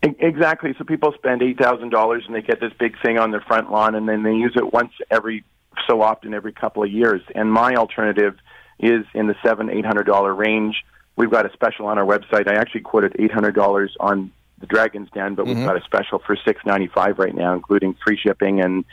[0.03, 0.75] Exactly.
[0.77, 3.71] So people spend eight thousand dollars and they get this big thing on their front
[3.71, 5.43] lawn, and then they use it once every
[5.87, 7.21] so often, every couple of years.
[7.33, 8.37] And my alternative
[8.79, 10.83] is in the seven eight hundred dollar range.
[11.15, 12.47] We've got a special on our website.
[12.47, 16.19] I actually quoted eight hundred dollars on the Dragon's Den, but we've got a special
[16.19, 18.85] for six ninety five right now, including free shipping and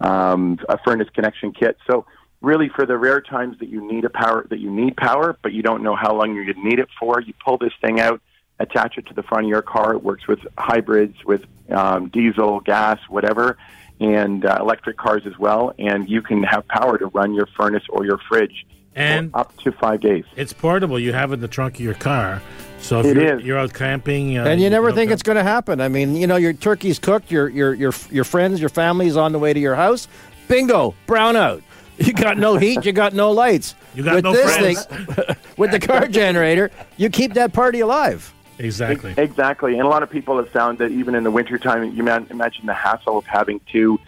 [0.00, 1.76] um, a furnace connection kit.
[1.86, 2.06] So
[2.40, 5.52] really, for the rare times that you need a power that you need power, but
[5.52, 8.00] you don't know how long you're going to need it for, you pull this thing
[8.00, 8.20] out,
[8.58, 9.94] attach it to the front of your car.
[9.94, 13.58] It works with hybrids, with um, diesel, gas, whatever,
[14.00, 15.72] and uh, electric cars as well.
[15.78, 19.56] And you can have power to run your furnace or your fridge And- for up
[19.58, 20.24] to five days.
[20.36, 20.98] It's portable.
[20.98, 22.42] You have it in the trunk of your car.
[22.80, 23.44] So if It you're, is.
[23.44, 25.82] you're out camping, uh, and you never think go- it's going to happen.
[25.82, 29.32] I mean, you know, your turkey's cooked, your your your your friends, your family's on
[29.32, 30.08] the way to your house.
[30.48, 31.62] Bingo, brownout.
[31.98, 33.74] You got no heat, you got no lights.
[33.94, 34.86] You got with no this friends.
[34.86, 38.32] thing, with the car generator, you keep that party alive.
[38.64, 39.14] Exactly.
[39.16, 39.72] Exactly.
[39.74, 42.66] And a lot of people have found that even in the wintertime, you man, imagine
[42.66, 43.98] the hassle of having to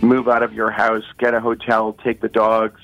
[0.00, 2.80] move out of your house, get a hotel, take the dogs,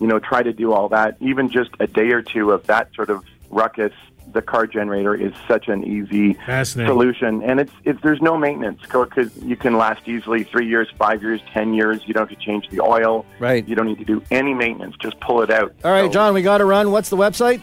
[0.00, 1.16] you know, try to do all that.
[1.20, 3.92] Even just a day or two of that sort of ruckus,
[4.32, 6.92] the car generator is such an easy Fascinating.
[6.92, 11.22] solution, and it's it's there's no maintenance because you can last easily three years, five
[11.22, 12.02] years, ten years.
[12.06, 13.24] You don't have to change the oil.
[13.38, 13.66] Right.
[13.66, 14.96] You don't need to do any maintenance.
[15.00, 15.74] Just pull it out.
[15.82, 16.90] All right, John, we got to run.
[16.90, 17.62] What's the website?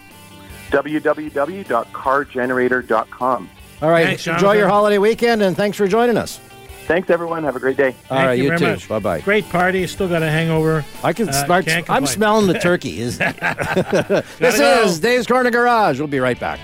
[0.83, 3.49] www.cargenerator.com.
[3.81, 4.59] All right, Thanks, enjoy Jonathan.
[4.59, 6.39] your holiday weekend, and thanks for joining us.
[6.87, 7.43] Thanks, everyone.
[7.43, 7.87] Have a great day.
[7.87, 8.67] All Thank right, you, you, very too.
[8.67, 8.87] much.
[8.87, 9.19] Bye bye.
[9.21, 9.87] Great party.
[9.87, 10.85] Still got a hangover.
[11.03, 11.65] I can Uh, start.
[11.65, 12.07] can't I'm complain.
[12.15, 12.99] smelling the turkey.
[13.01, 14.83] Is- this go.
[14.83, 15.97] is Dave's Corner Garage.
[15.99, 16.59] We'll be right back.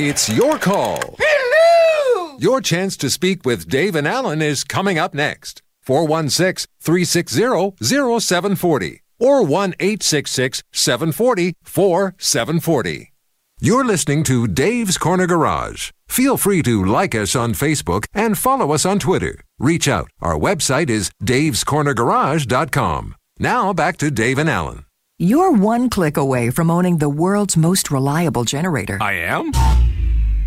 [0.00, 0.98] It's your call.
[1.18, 2.36] Hello!
[2.40, 5.60] Your chance to speak with Dave and Alan is coming up next.
[5.82, 7.74] 416 360
[8.18, 13.12] 0740 or 1 866 740 4740.
[13.60, 15.92] You're listening to Dave's Corner Garage.
[16.08, 19.40] Feel free to like us on Facebook and follow us on Twitter.
[19.60, 20.08] Reach out.
[20.20, 23.14] Our website is davescornergarage.com.
[23.38, 24.84] Now back to Dave and Alan.
[25.18, 28.98] You're one click away from owning the world's most reliable generator.
[29.00, 29.52] I am?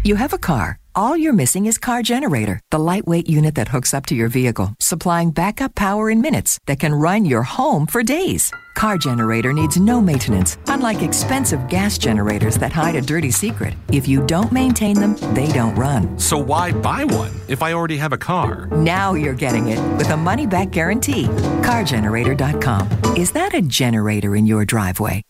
[0.03, 0.77] You have a car.
[0.97, 4.73] All you're missing is Car Generator, the lightweight unit that hooks up to your vehicle,
[4.79, 8.49] supplying backup power in minutes that can run your home for days.
[8.75, 13.73] Car Generator needs no maintenance, unlike expensive gas generators that hide a dirty secret.
[13.91, 16.17] If you don't maintain them, they don't run.
[16.17, 18.67] So why buy one if I already have a car?
[18.67, 21.25] Now you're getting it with a money back guarantee.
[21.25, 23.17] CarGenerator.com.
[23.17, 25.23] Is that a generator in your driveway?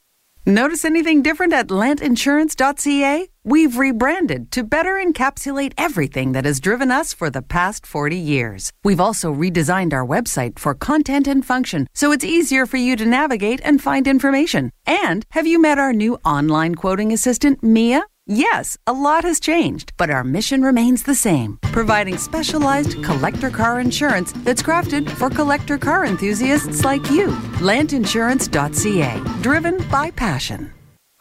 [0.45, 3.29] Notice anything different at lantinsurance.ca?
[3.47, 8.73] We've rebranded to better encapsulate everything that has driven us for the past 40 years.
[8.83, 13.05] We've also redesigned our website for content and function so it's easier for you to
[13.05, 14.71] navigate and find information.
[14.87, 18.07] And have you met our new online quoting assistant, Mia?
[18.25, 23.79] Yes, a lot has changed, but our mission remains the same providing specialized collector car
[23.79, 27.27] insurance that's crafted for collector car enthusiasts like you.
[27.61, 30.71] Lantinsurance.ca, driven by passion.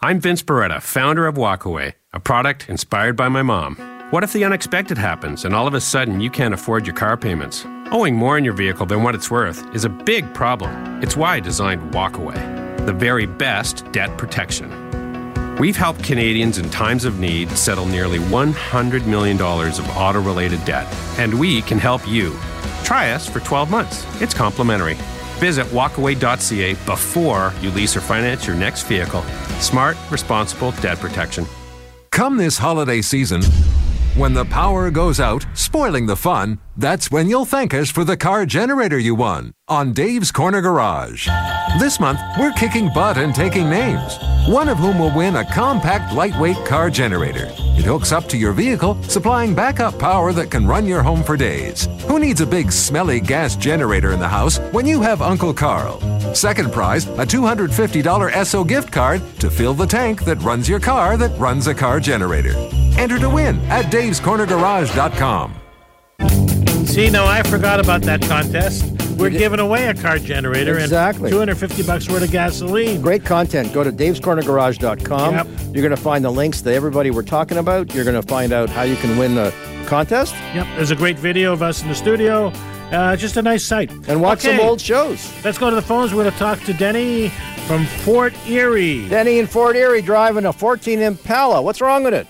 [0.01, 3.75] I'm Vince Beretta, founder of Walkaway, a product inspired by my mom.
[4.09, 7.17] What if the unexpected happens and all of a sudden you can't afford your car
[7.17, 7.65] payments?
[7.91, 11.03] Owing more in your vehicle than what it's worth is a big problem.
[11.03, 14.71] It's why I designed Walkaway, the very best debt protection.
[15.57, 20.87] We've helped Canadians in times of need settle nearly $100 million of auto related debt,
[21.19, 22.33] and we can help you.
[22.83, 24.05] Try us for 12 months.
[24.21, 24.95] It's complimentary.
[25.39, 29.21] Visit walkaway.ca before you lease or finance your next vehicle.
[29.59, 31.45] Smart, responsible debt protection.
[32.15, 33.43] Come this holiday season,
[34.15, 38.17] when the power goes out, spoiling the fun, that's when you'll thank us for the
[38.17, 41.27] car generator you won on Dave's Corner Garage.
[41.79, 46.13] This month, we're kicking butt and taking names, one of whom will win a compact,
[46.13, 47.47] lightweight car generator.
[47.77, 51.35] It hooks up to your vehicle, supplying backup power that can run your home for
[51.35, 51.87] days.
[52.07, 55.99] Who needs a big, smelly gas generator in the house when you have Uncle Carl?
[56.35, 61.17] Second prize, a $250 Esso gift card to fill the tank that runs your car
[61.17, 62.53] that runs a car generator.
[62.97, 65.55] Enter to win at davescornergarage.com.
[66.95, 68.85] See, no, I forgot about that contest.
[69.17, 71.23] We're giving away a car generator Exactly.
[71.25, 73.01] and 250 bucks worth of gasoline.
[73.01, 73.73] Great content.
[73.73, 75.33] Go to davescornergarage.com.
[75.33, 75.47] Yep.
[75.73, 77.93] You're going to find the links to everybody we're talking about.
[77.93, 79.53] You're going to find out how you can win the
[79.87, 82.47] contest Yep, there's a great video of us in the studio.
[82.91, 83.91] Uh, just a nice site.
[84.07, 85.33] and watch Okay, some old shows.
[85.43, 86.13] Let's go to the phones.
[86.13, 87.27] We're going to talk to Denny
[87.67, 89.07] from Fort Erie.
[89.09, 91.61] Denny in Fort Erie driving a 14 Impala.
[91.61, 92.25] What's wrong with it?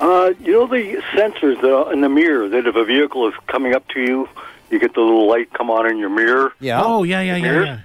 [0.00, 3.34] Uh, you know the sensors that are in the mirror that if a vehicle is
[3.46, 4.28] coming up to you,
[4.70, 6.52] you get the little light come on in your mirror.
[6.60, 6.82] Yeah.
[6.84, 7.80] Oh, yeah, yeah, yeah, yeah.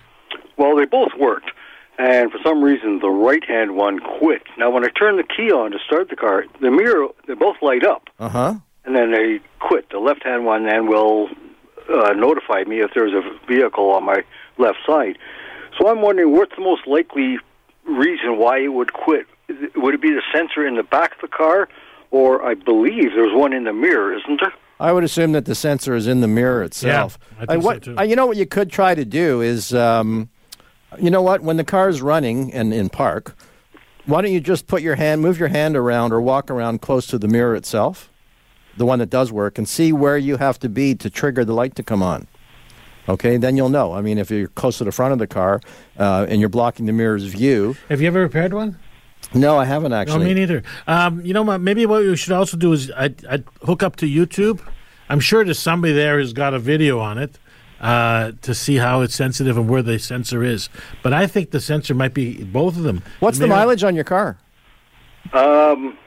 [0.58, 1.52] Well, they both worked,
[1.98, 4.44] and for some reason the right-hand one quit.
[4.58, 7.58] Now, when I turn the key on to start the car, the mirror they both
[7.62, 8.54] light up, Uh huh.
[8.86, 9.90] and then they quit.
[9.90, 11.30] The left-hand one then will
[11.90, 14.24] uh, notify me if there's a vehicle on my
[14.58, 15.18] left side.
[15.80, 17.38] So I'm wondering what's the most likely
[17.86, 19.26] reason why it would quit.
[19.76, 21.68] Would it be the sensor in the back of the car,
[22.12, 24.54] or I believe there's one in the mirror, isn't there?
[24.80, 27.18] I would assume that the sensor is in the mirror itself.
[27.22, 27.98] Yeah, I think Uh, what, so, too.
[28.00, 30.30] uh, you know what you could try to do is, um,
[31.00, 33.36] you know what, when the car's running and in park,
[34.08, 37.06] why don't you just put your hand, move your hand around or walk around close
[37.08, 38.10] to the mirror itself,
[38.76, 41.54] the one that does work, and see where you have to be to trigger the
[41.54, 42.28] light to come on.
[43.08, 43.94] Okay, then you'll know.
[43.94, 45.60] I mean, if you're close to the front of the car
[46.00, 47.76] uh, and you're blocking the mirror's view.
[47.90, 48.78] Have you ever repaired one?
[49.34, 50.20] No, I haven't actually.
[50.20, 50.64] No, me neither.
[50.88, 51.44] Um, you know?
[51.58, 54.60] Maybe what we should also do is I'd, I'd hook up to YouTube.
[55.10, 57.38] I'm sure there's somebody there who's got a video on it
[57.80, 60.70] uh, to see how it's sensitive and where the sensor is.
[61.04, 63.04] But I think the sensor might be both of them.
[63.20, 64.38] What's the Maybe- mileage on your car?
[65.34, 65.98] Um,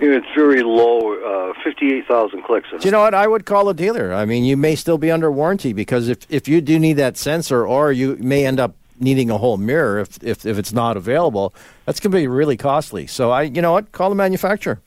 [0.00, 2.68] It's very low, uh, 58,000 clicks.
[2.70, 3.14] Do you know what?
[3.14, 4.12] I would call a dealer.
[4.12, 7.16] I mean, you may still be under warranty because if, if you do need that
[7.16, 10.96] sensor, or you may end up needing a whole mirror if, if, if it's not
[10.96, 11.54] available,
[11.86, 13.06] that's going to be really costly.
[13.06, 13.92] So I, you know what?
[13.92, 14.80] Call the manufacturer.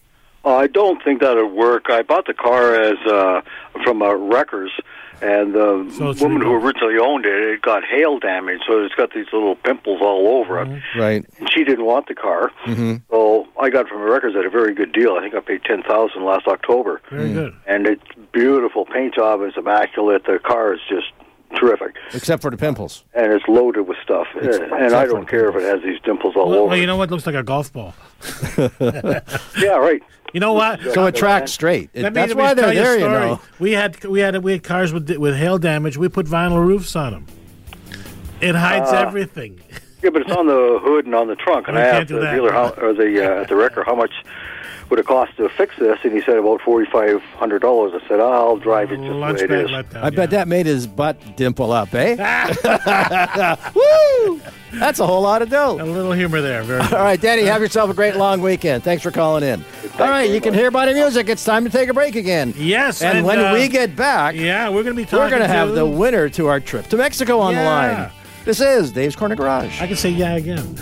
[0.45, 1.85] Uh, I don't think that would work.
[1.89, 3.41] I bought the car as uh,
[3.83, 4.71] from uh, Wreckers,
[5.21, 9.13] and the So woman who originally owned it, it got hail damage, so it's got
[9.13, 10.81] these little pimples all over it.
[10.95, 11.25] Right.
[11.39, 12.97] And she didn't want the car, Mm-hmm.
[13.09, 15.15] so I got it from Wreckers at a very good deal.
[15.15, 17.53] I think I paid ten thousand last October, Very good.
[17.65, 18.85] and it's beautiful.
[18.85, 20.25] Paint job is immaculate.
[20.25, 21.07] The car is just
[21.55, 23.03] terrific, Except for the pimples.
[23.13, 24.27] and it's loaded with stuff.
[24.35, 26.67] Uh, and I don't care if it has these dimples all Well, over.
[26.69, 27.09] well, you know what?
[27.09, 27.93] It Looks like a golf ball.
[28.79, 30.01] yeah, right.
[30.33, 30.81] You know what?
[30.93, 31.89] So it tracks straight.
[31.93, 33.41] It- Let that's why they're tell you there, you know.
[33.59, 35.97] We had we had we had cars with with hail damage.
[35.97, 37.25] We put vinyl roofs on them.
[38.41, 39.07] It hides Ah.
[39.07, 39.59] everything.
[40.03, 41.67] Yeah, but it's on the hood and on the trunk.
[41.69, 42.35] And I can't asked do the that.
[42.35, 44.11] dealer how, or the uh, at the wrecker how much
[44.89, 47.93] would it cost to fix this, and he said about forty five hundred dollars.
[47.93, 49.85] I said I'll drive it just Lunch the way it bag is.
[49.93, 50.03] letdown.
[50.03, 52.15] I bet that made his butt dimple up, eh?
[53.75, 54.41] Woo!
[54.73, 55.77] That's a whole lot of dough.
[55.79, 56.61] A little humor there.
[56.63, 58.83] Very All right, Danny, have yourself a great long weekend.
[58.83, 59.63] Thanks for calling in.
[59.99, 61.29] All right, you can hear by the music.
[61.29, 62.53] It's time to take a break again.
[62.57, 65.29] Yes, And, and, when uh, we get back, Yeah, we're going to be talking we're
[65.29, 68.11] going to have the winner to our trip to Mexico on the line.
[68.45, 69.81] This is Dave's Corner Garage.
[69.81, 70.75] I can say yeah again.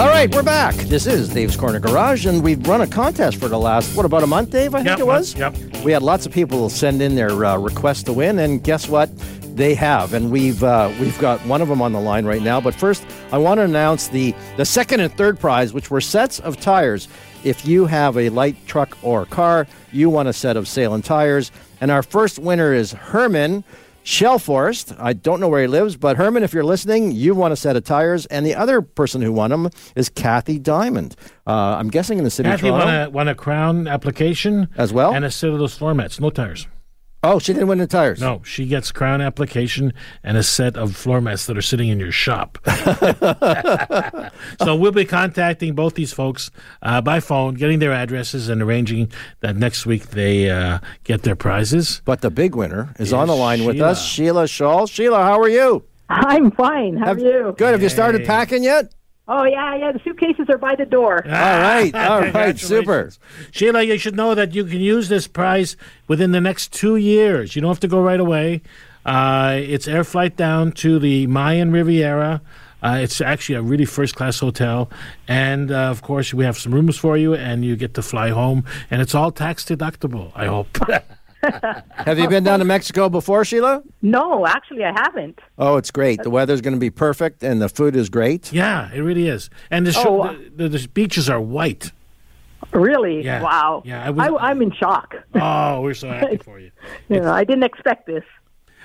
[0.00, 0.74] All right, we're back.
[0.76, 4.22] This is Dave's Corner Garage, and we've run a contest for the last, what, about
[4.22, 4.74] a month, Dave?
[4.74, 5.34] I think Yep, it was?
[5.34, 5.54] Yep.
[5.84, 9.10] We had lots of people send in their uh, request to win, and guess what?
[9.54, 12.62] They have, and we've uh, we've got one of them on the line right now.
[12.62, 16.40] But first, I want to announce the the second and third prize, which were sets
[16.40, 17.06] of tires.
[17.44, 21.52] If you have a light truck or car, you want a set of Sailun tires.
[21.82, 23.64] And our first winner is Herman
[24.10, 24.96] Shellforest.
[24.98, 27.76] I don't know where he lives, but Herman, if you're listening, you want a set
[27.76, 28.26] of tires.
[28.26, 31.14] And the other person who won them is Kathy Diamond.
[31.46, 32.86] Uh, I'm guessing in the city Kathy of Toronto.
[32.86, 35.14] won a, won a Krown application As well?
[35.14, 36.66] and a set of those floor mats, no tires.
[37.22, 38.18] Oh, she didn't win the tires.
[38.20, 42.00] No, she gets Krown application and a set of floor mats that are sitting in
[42.00, 42.58] your shop.
[44.62, 46.50] so we'll be contacting both these folks
[46.82, 51.36] uh, by phone, getting their addresses, and arranging that next week they uh, get their
[51.36, 52.00] prizes.
[52.06, 54.86] But the big winner is Is on the line with us, Sheila Shaw.
[54.86, 55.84] Sheila, how are you?
[56.08, 56.96] I'm fine.
[56.96, 57.54] How Have- are you?
[57.56, 57.72] Good.
[57.72, 58.92] Have you started packing yet?
[59.32, 59.92] Oh yeah, yeah.
[59.92, 61.24] The suitcases are by the door.
[61.24, 61.94] All right.
[61.94, 62.58] All right.
[62.58, 63.12] Super.
[63.52, 65.76] Sheila, you should know that you can use this prize
[66.08, 67.54] within the next two years.
[67.54, 68.62] You don't have to go right away.
[69.06, 72.42] Uh, it's air flight down to the Mayan Riviera.
[72.82, 74.90] Uh, it's actually a really first class hotel.
[75.28, 78.30] And uh, of course, we have some rooms for you, and you get to fly
[78.30, 78.64] home.
[78.90, 80.76] And it's all tax deductible, I hope.
[81.94, 83.82] Have you been down to Mexico before, Sheila?
[84.02, 85.38] No, actually, I haven't.
[85.58, 86.22] Oh, it's great.
[86.22, 88.52] The weather's going to be perfect, and the food is great.
[88.52, 89.50] yeah, it really is.
[89.70, 91.92] And the, sh- Oh, the, the, the beaches are white.
[92.72, 93.24] Really?
[93.24, 93.42] Yeah.
[93.42, 93.82] Wow.
[93.84, 95.14] Yeah, I was- I, I'm in shock.
[95.34, 96.70] Oh, we're so happy for you.
[97.08, 98.24] You know, I didn't expect this.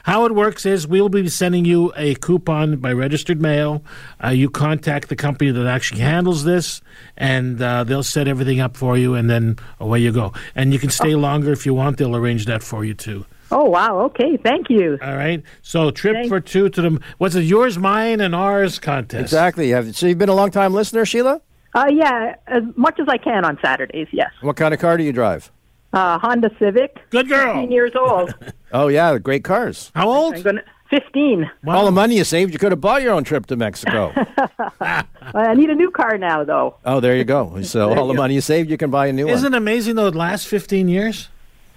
[0.06, 3.84] How it works is we'll be sending you a coupon by registered mail.
[4.24, 6.80] Uh, you contact the company that actually handles this,
[7.18, 10.32] and uh, they'll set everything up for you, and then away you go.
[10.54, 11.98] And you can stay longer if you want.
[11.98, 13.26] They'll arrange that for you too.
[13.50, 14.02] Oh wow.
[14.02, 14.38] Okay.
[14.38, 15.00] Thank you.
[15.02, 15.42] All right.
[15.64, 17.42] So trip Thank- for two to the what's it?
[17.42, 19.22] Yours, mine, and ours contest.
[19.22, 19.72] Exactly.
[19.72, 21.42] Have, so you've been a long time listener, Sheila?
[21.74, 24.08] Uh, yeah, as much as I can on Saturdays.
[24.12, 24.30] Yes.
[24.42, 25.52] What kind of car do you drive?
[25.96, 27.00] Uh, Honda Civic.
[27.10, 27.54] Good girl.
[27.56, 28.34] 15 years old.
[28.74, 29.90] Oh, yeah, great cars.
[29.96, 30.34] How old?
[30.34, 30.64] I'm gonna.
[30.90, 31.50] 15.
[31.66, 34.12] All the money you saved, you could have bought your own trip to Mexico.
[34.82, 36.76] I need a new car now, though.
[36.84, 37.62] oh, there you go.
[37.62, 39.34] So all the money you saved, you can buy a new one.
[39.34, 40.08] Isn't it amazing though?
[40.08, 41.30] It lasts fifteen years.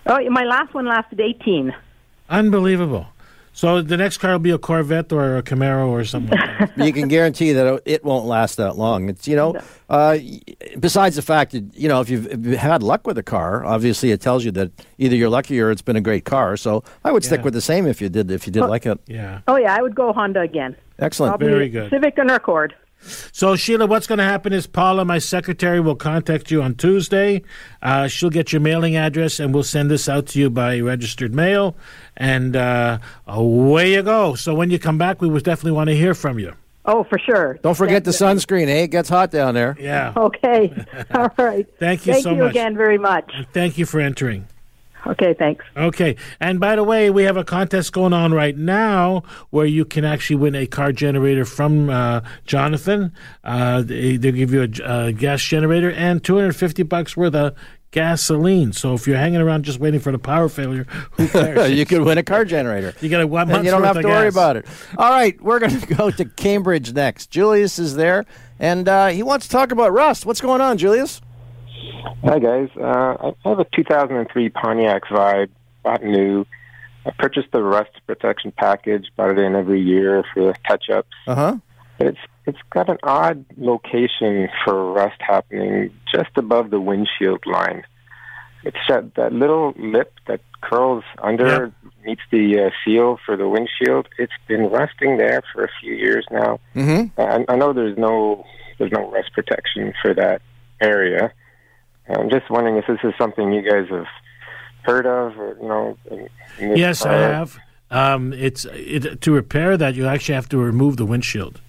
[0.06, 1.72] Oh, my last one lasted 18.
[2.28, 3.06] Unbelievable.
[3.58, 6.38] So the next car will be a Corvette or a Camaro or something.
[6.60, 9.08] Like you can guarantee that it won't last that long.
[9.08, 10.18] It's you know, uh,
[10.78, 13.64] besides the fact that you know if you've, if you've had luck with a car,
[13.64, 16.56] obviously it tells you that either you're lucky or it's been a great car.
[16.56, 19.00] So I would stick with the same if you did if you did like it.
[19.08, 19.40] yeah.
[19.48, 20.76] Oh yeah, I would go Honda again.
[21.00, 21.32] Excellent.
[21.32, 21.90] I'll Very good.
[21.90, 22.76] Civic and Accord.
[23.00, 27.42] So, Sheila, what's going to happen is Paula, my secretary, will contact you on Tuesday.
[27.80, 31.34] Uh, she'll get your mailing address, and we'll send this out to you by registered
[31.34, 31.76] mail.
[32.16, 34.34] And uh, away you go.
[34.34, 36.54] So, when you come back, we would definitely want to hear from you.
[36.84, 37.58] Oh, for sure.
[37.62, 38.68] Don't forget the sunscreen.
[38.68, 39.76] Eh, it gets hot down there.
[39.78, 40.14] Yeah.
[40.16, 40.72] Okay.
[41.14, 41.66] All right.
[41.78, 42.50] Thank you Thank so you much.
[42.50, 43.30] again very much.
[43.34, 44.46] And thank you for entering.
[45.08, 45.64] Okay, thanks.
[45.76, 46.16] Okay.
[46.38, 50.04] And by the way, we have a contest going on right now where you can
[50.04, 53.12] actually win a car generator from uh, Jonathan.
[53.42, 57.56] Uh, they, they give you a, a gas generator and 250 bucks worth of
[57.90, 58.72] gasoline.
[58.72, 61.70] So if you're hanging around just waiting for the power failure, who cares?
[61.70, 62.92] you could win a car generator.
[63.00, 64.66] You get a one and you don't have of to worry about it.
[64.96, 67.30] All right, we're going to go to Cambridge next.
[67.30, 68.26] Julius is there,
[68.58, 70.26] and uh, he wants to talk about rust.
[70.26, 71.20] What's going on, Julius?
[72.24, 75.50] Hi guys, uh, I have a 2003 Pontiac Vibe,
[75.82, 76.44] bought new.
[77.06, 81.08] I purchased the rust protection package, bought it in every year for the touch-ups.
[81.26, 81.56] Uh huh.
[81.96, 87.84] But it's it's got an odd location for rust happening just above the windshield line.
[88.64, 91.72] It's that that little lip that curls under
[92.04, 94.08] meets the uh, seal for the windshield.
[94.18, 96.58] It's been rusting there for a few years now.
[96.74, 97.20] Mm-hmm.
[97.20, 98.44] I, I know there's no
[98.78, 100.42] there's no rust protection for that
[100.80, 101.32] area.
[102.10, 104.06] I'm just wondering if this is something you guys have
[104.82, 105.96] heard of, or you know.
[106.10, 106.28] In,
[106.58, 107.58] in Yes, I have.
[107.90, 111.60] Um, it's it, to repair that you actually have to remove the windshield,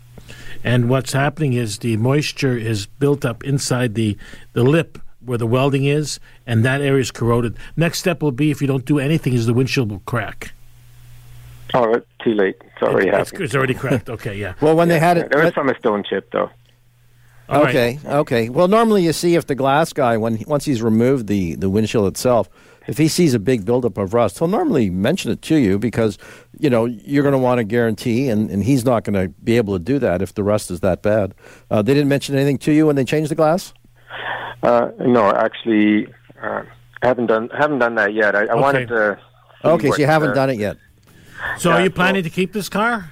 [0.63, 4.17] and what's happening is the moisture is built up inside the
[4.53, 7.55] the lip where the welding is, and that area is corroded.
[7.77, 10.53] Next step will be if you don't do anything, is the windshield will crack.
[11.73, 12.55] Oh, it's too late.
[12.65, 13.41] It's already It's, happened.
[13.43, 14.09] it's already cracked.
[14.09, 14.55] Okay, yeah.
[14.59, 16.49] Well, when they had it, There was some a stone chip though.
[17.49, 17.75] All right.
[17.75, 18.49] okay, okay.
[18.49, 22.07] Well, normally you see if the glass guy, when once he's removed the the windshield
[22.07, 22.47] itself,
[22.87, 26.19] if he sees a big buildup of rust, he'll normally mention it to you because
[26.59, 29.57] you know you're going to want a guarantee, and, and he's not going to be
[29.57, 31.33] able to do that if the rust is that bad.
[31.71, 33.73] Uh, they didn't mention anything to you when they changed the glass.
[34.61, 36.07] Uh, no, actually,
[36.41, 36.63] uh,
[37.01, 38.35] I haven't done haven't done that yet.
[38.35, 39.19] I, I wanted to.
[39.63, 40.77] see Okay, so you haven't uh, done it yet.
[41.57, 43.11] So, are you planning to keep this car?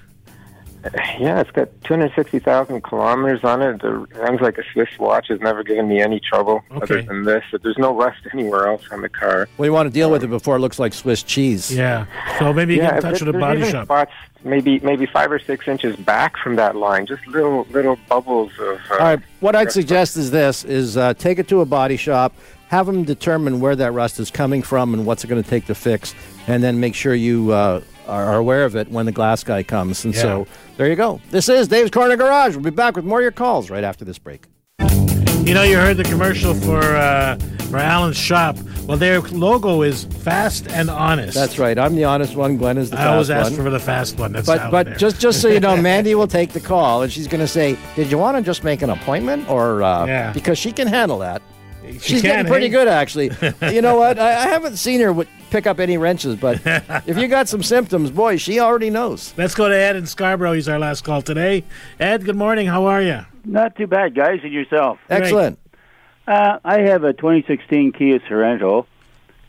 [1.20, 3.84] Yeah, it's got 260,000 kilometers on it.
[3.84, 5.28] It runs like a Swiss watch.
[5.30, 7.44] Has never given me any trouble other than this.
[7.52, 9.50] But there's no rust anywhere else on the car.
[9.58, 11.74] Well, you want to deal with it before it looks like Swiss cheese.
[11.74, 12.06] Yeah.
[12.40, 13.86] So maybe you yeah, get in touch there- with a body shop.
[13.86, 14.12] spots
[14.44, 17.06] maybe maybe five or six inches back from that line.
[17.06, 18.80] Just little little bubbles of.
[18.90, 19.20] Uh, All right.
[19.40, 22.34] What I'd suggest is this: is uh, take it to a body shop,
[22.70, 25.66] have them determine where that rust is coming from and what's it going to take
[25.66, 26.16] to fix,
[26.48, 30.04] and then make sure you uh, are aware of it when the glass guy comes.
[30.06, 30.48] And so
[30.78, 31.22] there you go.
[31.32, 32.56] This is Dave's Corner Garage.
[32.56, 34.46] We'll be back with more of your calls right after this break.
[34.80, 37.38] You know, you heard the commercial for uh,
[37.70, 38.58] for Allen's shop.
[38.86, 41.36] Well, their logo is fast and honest.
[41.36, 41.78] That's right.
[41.80, 42.58] I'm the honest one.
[42.58, 43.64] Glenn is the I fast always ask one.
[43.64, 44.34] for the fast one.
[44.34, 44.96] That's but but there.
[44.96, 47.78] just just so you know, Mandy will take the call, and she's going to say,
[47.96, 50.34] "Did you want to just make an appointment, or uh, Yeah.
[50.34, 51.42] because she can handle that."
[51.86, 52.72] She She's can, getting pretty hey?
[52.74, 53.32] good, actually.
[53.74, 54.20] you know what?
[54.20, 56.62] I, I haven't seen her w- pick up any wrenches, but
[57.08, 59.34] if you got some symptoms, boy, she already knows.
[59.38, 60.54] Let's go to Ed in Scarborough.
[60.54, 61.64] He's our last call today.
[62.00, 62.68] Ed, good morning.
[62.68, 63.26] How are you?
[63.46, 65.00] Not too bad, guys, and yourself.
[65.10, 65.60] Excellent.
[66.28, 68.86] Uh, I have a 2016 Kia Sorento,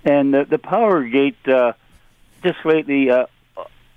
[0.05, 1.73] and the, the power gate uh,
[2.45, 3.27] just lately uh,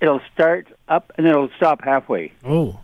[0.00, 2.80] it'll start up and it'll stop halfway, Oh,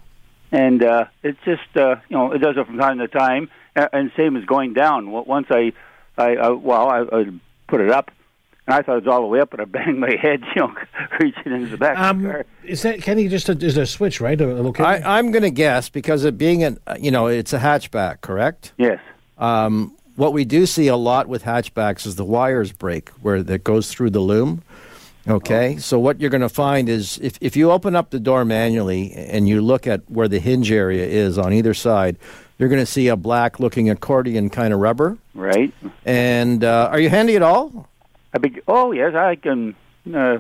[0.53, 3.89] and uh, it's just uh, you know it does it from time to time, uh,
[3.93, 5.11] and same as going down.
[5.11, 5.73] Once I,
[6.17, 7.25] I, I well, I, I
[7.67, 8.13] put it up,
[8.69, 10.61] and I thought it was all the way up, but I banged my head, you
[10.61, 10.75] know,
[11.21, 13.27] reaching into the back of the um, is that Kenny?
[13.27, 14.39] Just a, is there a switch, right?
[14.39, 14.85] A, a location?
[14.85, 18.21] I, I'm going to guess because it being an, uh, you know, it's a hatchback,
[18.21, 18.75] correct?
[18.77, 19.01] Yes.
[19.39, 23.65] Um, what we do see a lot with hatchbacks is the wires break where that
[23.65, 24.63] goes through the loom.
[25.27, 28.45] Okay, so what you're going to find is if, if you open up the door
[28.45, 32.17] manually and you look at where the hinge area is on either side,
[32.59, 35.17] you're going to see a black looking accordion kind of rubber.
[35.35, 35.73] Right.
[36.05, 37.89] And uh, are you handy at all?
[38.33, 38.63] A big.
[38.69, 39.75] Oh yes, I can.
[40.13, 40.39] Uh,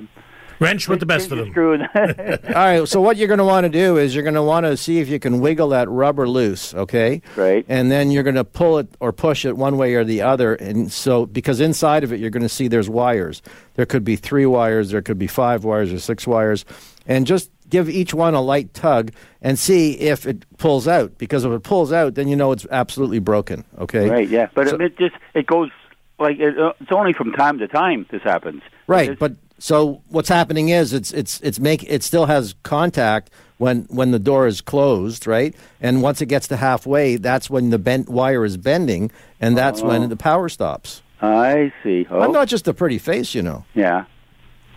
[0.60, 1.50] Wrench with the best of them.
[1.50, 1.80] Screw.
[1.94, 2.88] All right.
[2.88, 4.98] So what you're going to want to do is you're going to want to see
[4.98, 6.74] if you can wiggle that rubber loose.
[6.74, 7.22] Okay.
[7.36, 7.64] Right.
[7.68, 10.54] And then you're going to pull it or push it one way or the other.
[10.54, 13.40] And so because inside of it you're going to see there's wires.
[13.74, 14.90] There could be three wires.
[14.90, 16.64] There could be five wires or six wires,
[17.06, 21.16] and just give each one a light tug and see if it pulls out.
[21.18, 23.64] Because if it pulls out, then you know it's absolutely broken.
[23.78, 24.08] Okay.
[24.08, 24.28] Right.
[24.28, 24.48] Yeah.
[24.52, 25.70] But it just it goes
[26.18, 28.62] like it, uh, it's only from time to time this happens.
[28.86, 33.82] Right, but so what's happening is it's it's it's make it still has contact when
[33.90, 35.54] when the door is closed, right?
[35.80, 39.10] And once it gets to halfway, that's when the bent wire is bending,
[39.40, 39.88] and that's Oh.
[39.88, 41.02] when the power stops.
[41.20, 42.06] I see.
[42.10, 42.20] Oh.
[42.20, 43.64] I'm not just a pretty face, you know.
[43.74, 44.04] Yeah.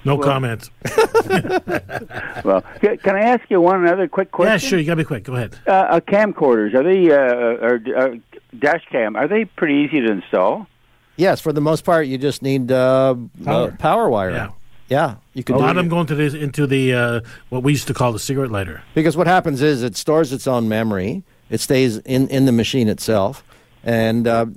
[0.03, 0.69] No Well- comment.
[2.43, 4.51] Well, can I ask you one other quick question?
[4.51, 4.79] Yeah, sure.
[4.79, 5.23] You got to be quick.
[5.23, 5.55] Go ahead.
[5.67, 7.15] Uh, uh, camcorders are they uh,
[7.67, 8.15] are, uh,
[8.57, 9.15] dash cam?
[9.15, 10.65] Are they pretty easy to install?
[11.21, 13.13] Yes, for the most part, you just need uh,
[13.45, 14.35] power, uh, power wiring.
[14.37, 14.49] Yeah.
[14.89, 17.71] Yeah, you can a lot of them go into the into the uh, what we
[17.71, 18.81] used to call the cigarette lighter.
[18.93, 21.23] Because what happens is it stores its own memory.
[21.49, 23.41] It stays in, in the machine itself.
[23.85, 24.47] And uh,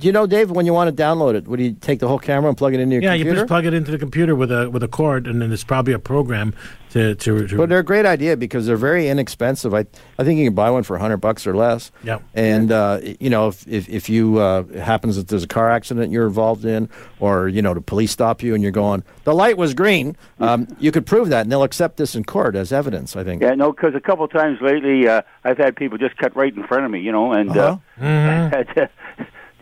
[0.00, 2.48] you know, Dave, when you want to download it, would you take the whole camera
[2.48, 3.24] and plug it into your computer?
[3.24, 5.52] Yeah, you just plug it into the computer with a with a cord, and then
[5.52, 6.54] it's probably a program
[6.90, 7.46] to to.
[7.48, 9.74] to But they're a great idea because they're very inexpensive.
[9.74, 9.86] I
[10.18, 11.90] I think you can buy one for hundred bucks or less.
[12.04, 12.20] Yeah.
[12.34, 15.70] And uh, you know, if if, if you uh, it happens that there's a car
[15.70, 16.88] accident you're involved in,
[17.20, 20.16] or you know, the police stop you and you're going, the light was green.
[20.40, 23.14] Um, you could prove that, and they'll accept this in court as evidence.
[23.14, 23.42] I think.
[23.42, 26.54] Yeah, no, because a couple of times lately, uh, I've had people just cut right
[26.54, 28.66] in front of me, you know, and uh, Mhm.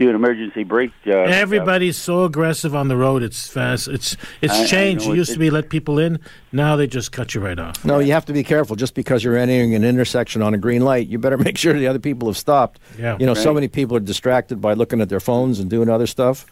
[0.00, 0.92] had to do an emergency brake.
[1.06, 3.22] Uh, Everybody's so aggressive on the road.
[3.22, 3.88] It's fast.
[3.88, 5.04] It's it's I- I changed.
[5.06, 6.18] know it it- used to be let people in.
[6.52, 7.84] Now they just cut you right off.
[7.84, 8.76] No, you have to be careful.
[8.76, 11.86] Just because you're entering an intersection on a green light, you better make sure the
[11.86, 12.80] other people have stopped.
[12.98, 13.16] Yeah.
[13.20, 16.06] You know, so many people are distracted by looking at their phones and doing other
[16.06, 16.46] stuff.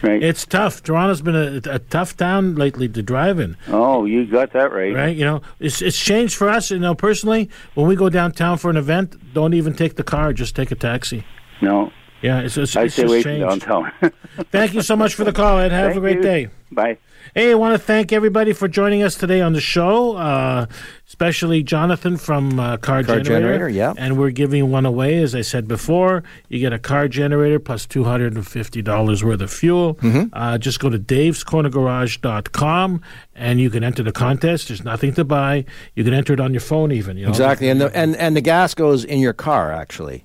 [0.00, 0.22] Right.
[0.22, 0.84] It's tough.
[0.84, 3.56] Toronto's been a, a tough town lately to drive in.
[3.66, 4.94] Oh, you got that right.
[4.94, 6.70] Right, you know, it's it's changed for us.
[6.70, 10.32] You know, personally, when we go downtown for an event, don't even take the car;
[10.32, 11.24] just take a taxi.
[11.60, 11.90] No.
[12.22, 13.66] Yeah, it's, it's, I it's stay just away from changed.
[13.66, 13.92] downtown.
[14.50, 15.72] Thank you so much for the call, Ed.
[15.72, 16.22] Have a great you.
[16.22, 16.48] day.
[16.70, 16.98] Bye.
[17.34, 20.66] Hey, I want to thank everybody for joining us today on the show, uh,
[21.06, 23.92] especially Jonathan from uh, Car, Car Generator, yeah.
[23.98, 26.22] And we're giving one away, as I said before.
[26.48, 29.96] You get a car generator plus $250 worth of fuel.
[29.96, 30.28] Mm-hmm.
[30.32, 33.02] Uh, just go to davescornergarage.com
[33.34, 34.68] and you can enter the contest.
[34.68, 35.66] There's nothing to buy.
[35.94, 37.18] You can enter it on your phone, even.
[37.18, 37.30] You know?
[37.30, 39.72] Exactly, and the and, and the gas goes in your car.
[39.72, 40.24] Actually,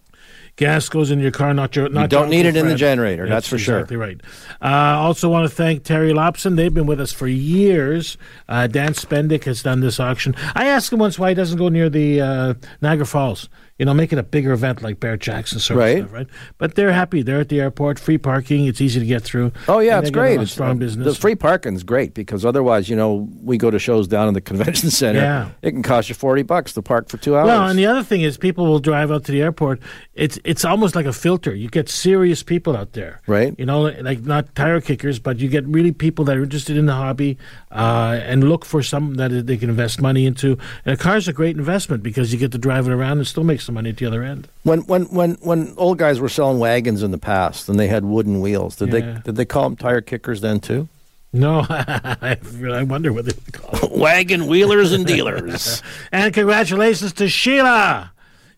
[0.55, 1.89] Gas goes in your car, not your.
[1.89, 3.79] Not don't your need it in the generator, that's for sure.
[3.79, 4.21] Exactly right.
[4.61, 6.55] Uh, also, want to thank Terry Lobson.
[6.55, 8.17] They've been with us for years.
[8.47, 10.35] Uh, Dan Spendick has done this auction.
[10.53, 13.49] I asked him once why he doesn't go near the uh, Niagara Falls.
[13.79, 15.97] You know, make it a bigger event like Barrett-Jackson sort Right.
[15.97, 16.27] of stuff, right?
[16.59, 17.23] But they're happy.
[17.23, 18.65] They're at the airport, free parking.
[18.65, 19.51] It's easy to get through.
[19.67, 20.41] Oh yeah, it's they get a great.
[20.41, 21.17] It's strong The business.
[21.17, 24.91] free parking's great because otherwise, you know, we go to shows down in the convention
[24.91, 25.19] center.
[25.19, 25.49] Yeah.
[25.63, 27.47] It can cost you forty bucks to park for two hours.
[27.47, 29.79] Well, and the other thing is, people will drive out to the airport.
[30.13, 31.55] It's it's almost like a filter.
[31.55, 33.55] You get serious people out there, Right.
[33.57, 36.85] You know, like not tire kickers, but you get really people that are interested in
[36.85, 37.39] the hobby
[37.71, 40.57] uh, and look for something that they can invest money into.
[40.85, 43.43] And a car's a great investment because you get to drive it around and still
[43.43, 44.47] make some money at the other end.
[44.63, 48.05] when when when when old guys were selling wagons in the past and they had
[48.05, 48.99] wooden wheels, did Yeah.
[48.99, 50.87] they did they call them tire kickers then too?
[51.35, 52.37] No, I
[52.71, 53.89] I wonder what they would call.
[53.99, 55.81] Wagon wheelers and dealers.
[56.11, 58.11] and congratulations to Sheila.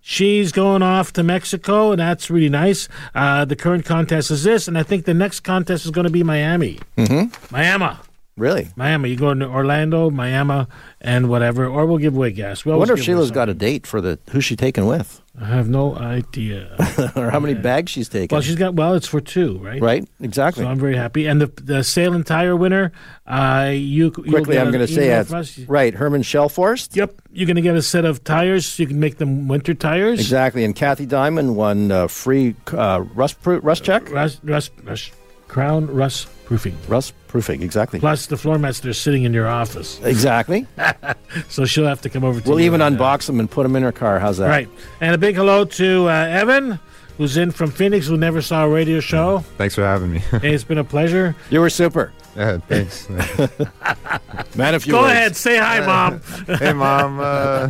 [0.07, 2.87] She's going off to Mexico, and that's really nice.
[3.15, 6.11] Uh, the current contest is this, and I think the next contest is going to
[6.11, 6.77] be Miami.
[6.95, 7.33] Mm-hmm.
[7.51, 7.95] Miami.
[8.38, 8.67] Really?
[8.75, 9.11] Miami.
[9.11, 10.67] You go to Orlando, Miami,
[10.99, 12.65] and whatever, or we'll give away gas.
[12.65, 15.21] We I wonder if Sheila's got a date for the who's she taking with.
[15.39, 16.75] I have no idea.
[17.15, 18.33] or how many bags she's taking.
[18.36, 18.73] well, she's got.
[18.73, 19.81] Well, it's for two, right?
[19.81, 20.63] right, exactly.
[20.63, 21.27] So I'm very happy.
[21.27, 22.91] And the the Sailun tire winner,
[23.25, 25.65] uh, you Quickly, I'm going to say that.
[25.69, 25.93] right.
[25.93, 26.93] Herman Shellforst.
[26.95, 28.77] Yep, you're going to get a set of tires.
[28.77, 30.19] You can make them winter tires.
[30.19, 34.09] Exactly, and Kathy Diamond won uh, free uh, rust rust check.
[34.11, 35.11] Rust, rust, rust,
[35.55, 36.77] Krown rust proofing.
[36.89, 37.97] Rust proofing, exactly.
[38.01, 40.01] Plus the floor mats are sitting in your office.
[40.03, 40.67] Exactly.
[41.47, 43.77] so she'll have to come over to We'll even uh, unbox them and put them
[43.77, 44.19] in her car.
[44.19, 44.49] How's that?
[44.49, 44.67] Right.
[44.99, 46.77] And a big hello to uh, Evan,
[47.18, 49.39] who's in from Phoenix, who never saw a radio show.
[49.57, 50.20] Thanks for having me.
[50.20, 51.36] hey, it's been a pleasure.
[51.49, 52.11] You were super.
[52.36, 53.07] Yeah, thanks.
[54.55, 55.11] Man, if you Go words.
[55.13, 56.20] ahead, say hi, Mom.
[56.59, 57.20] hey, Mom.
[57.20, 57.68] Uh,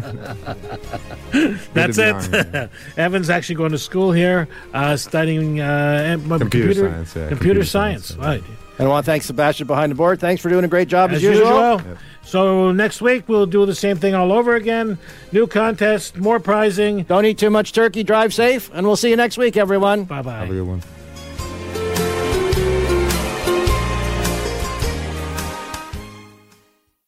[1.74, 2.56] That's good to be it.
[2.56, 7.30] on Evan's actually going to school here, uh, studying uh, em- Computer science, yeah, computer,
[7.30, 8.43] computer science, science, right.
[8.78, 10.19] And I want to thank Sebastian behind the board.
[10.19, 11.73] Thanks for doing a great job as, As usual.
[11.78, 11.97] usual.
[12.23, 14.97] So next week we'll do the same thing all over again.
[15.32, 17.03] New contest, more prizing.
[17.03, 18.03] Don't eat too much turkey.
[18.03, 20.03] Drive safe, and we'll see you next week, everyone.
[20.03, 20.39] Bye bye.
[20.39, 20.82] have a good one.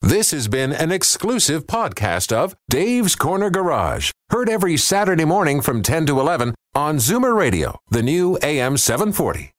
[0.02, 4.12] This has been an exclusive podcast of Dave's Corner Garage.
[4.30, 9.52] Heard every Saturday morning from 10 to 11 on Zoomer Radio, the new AM 740.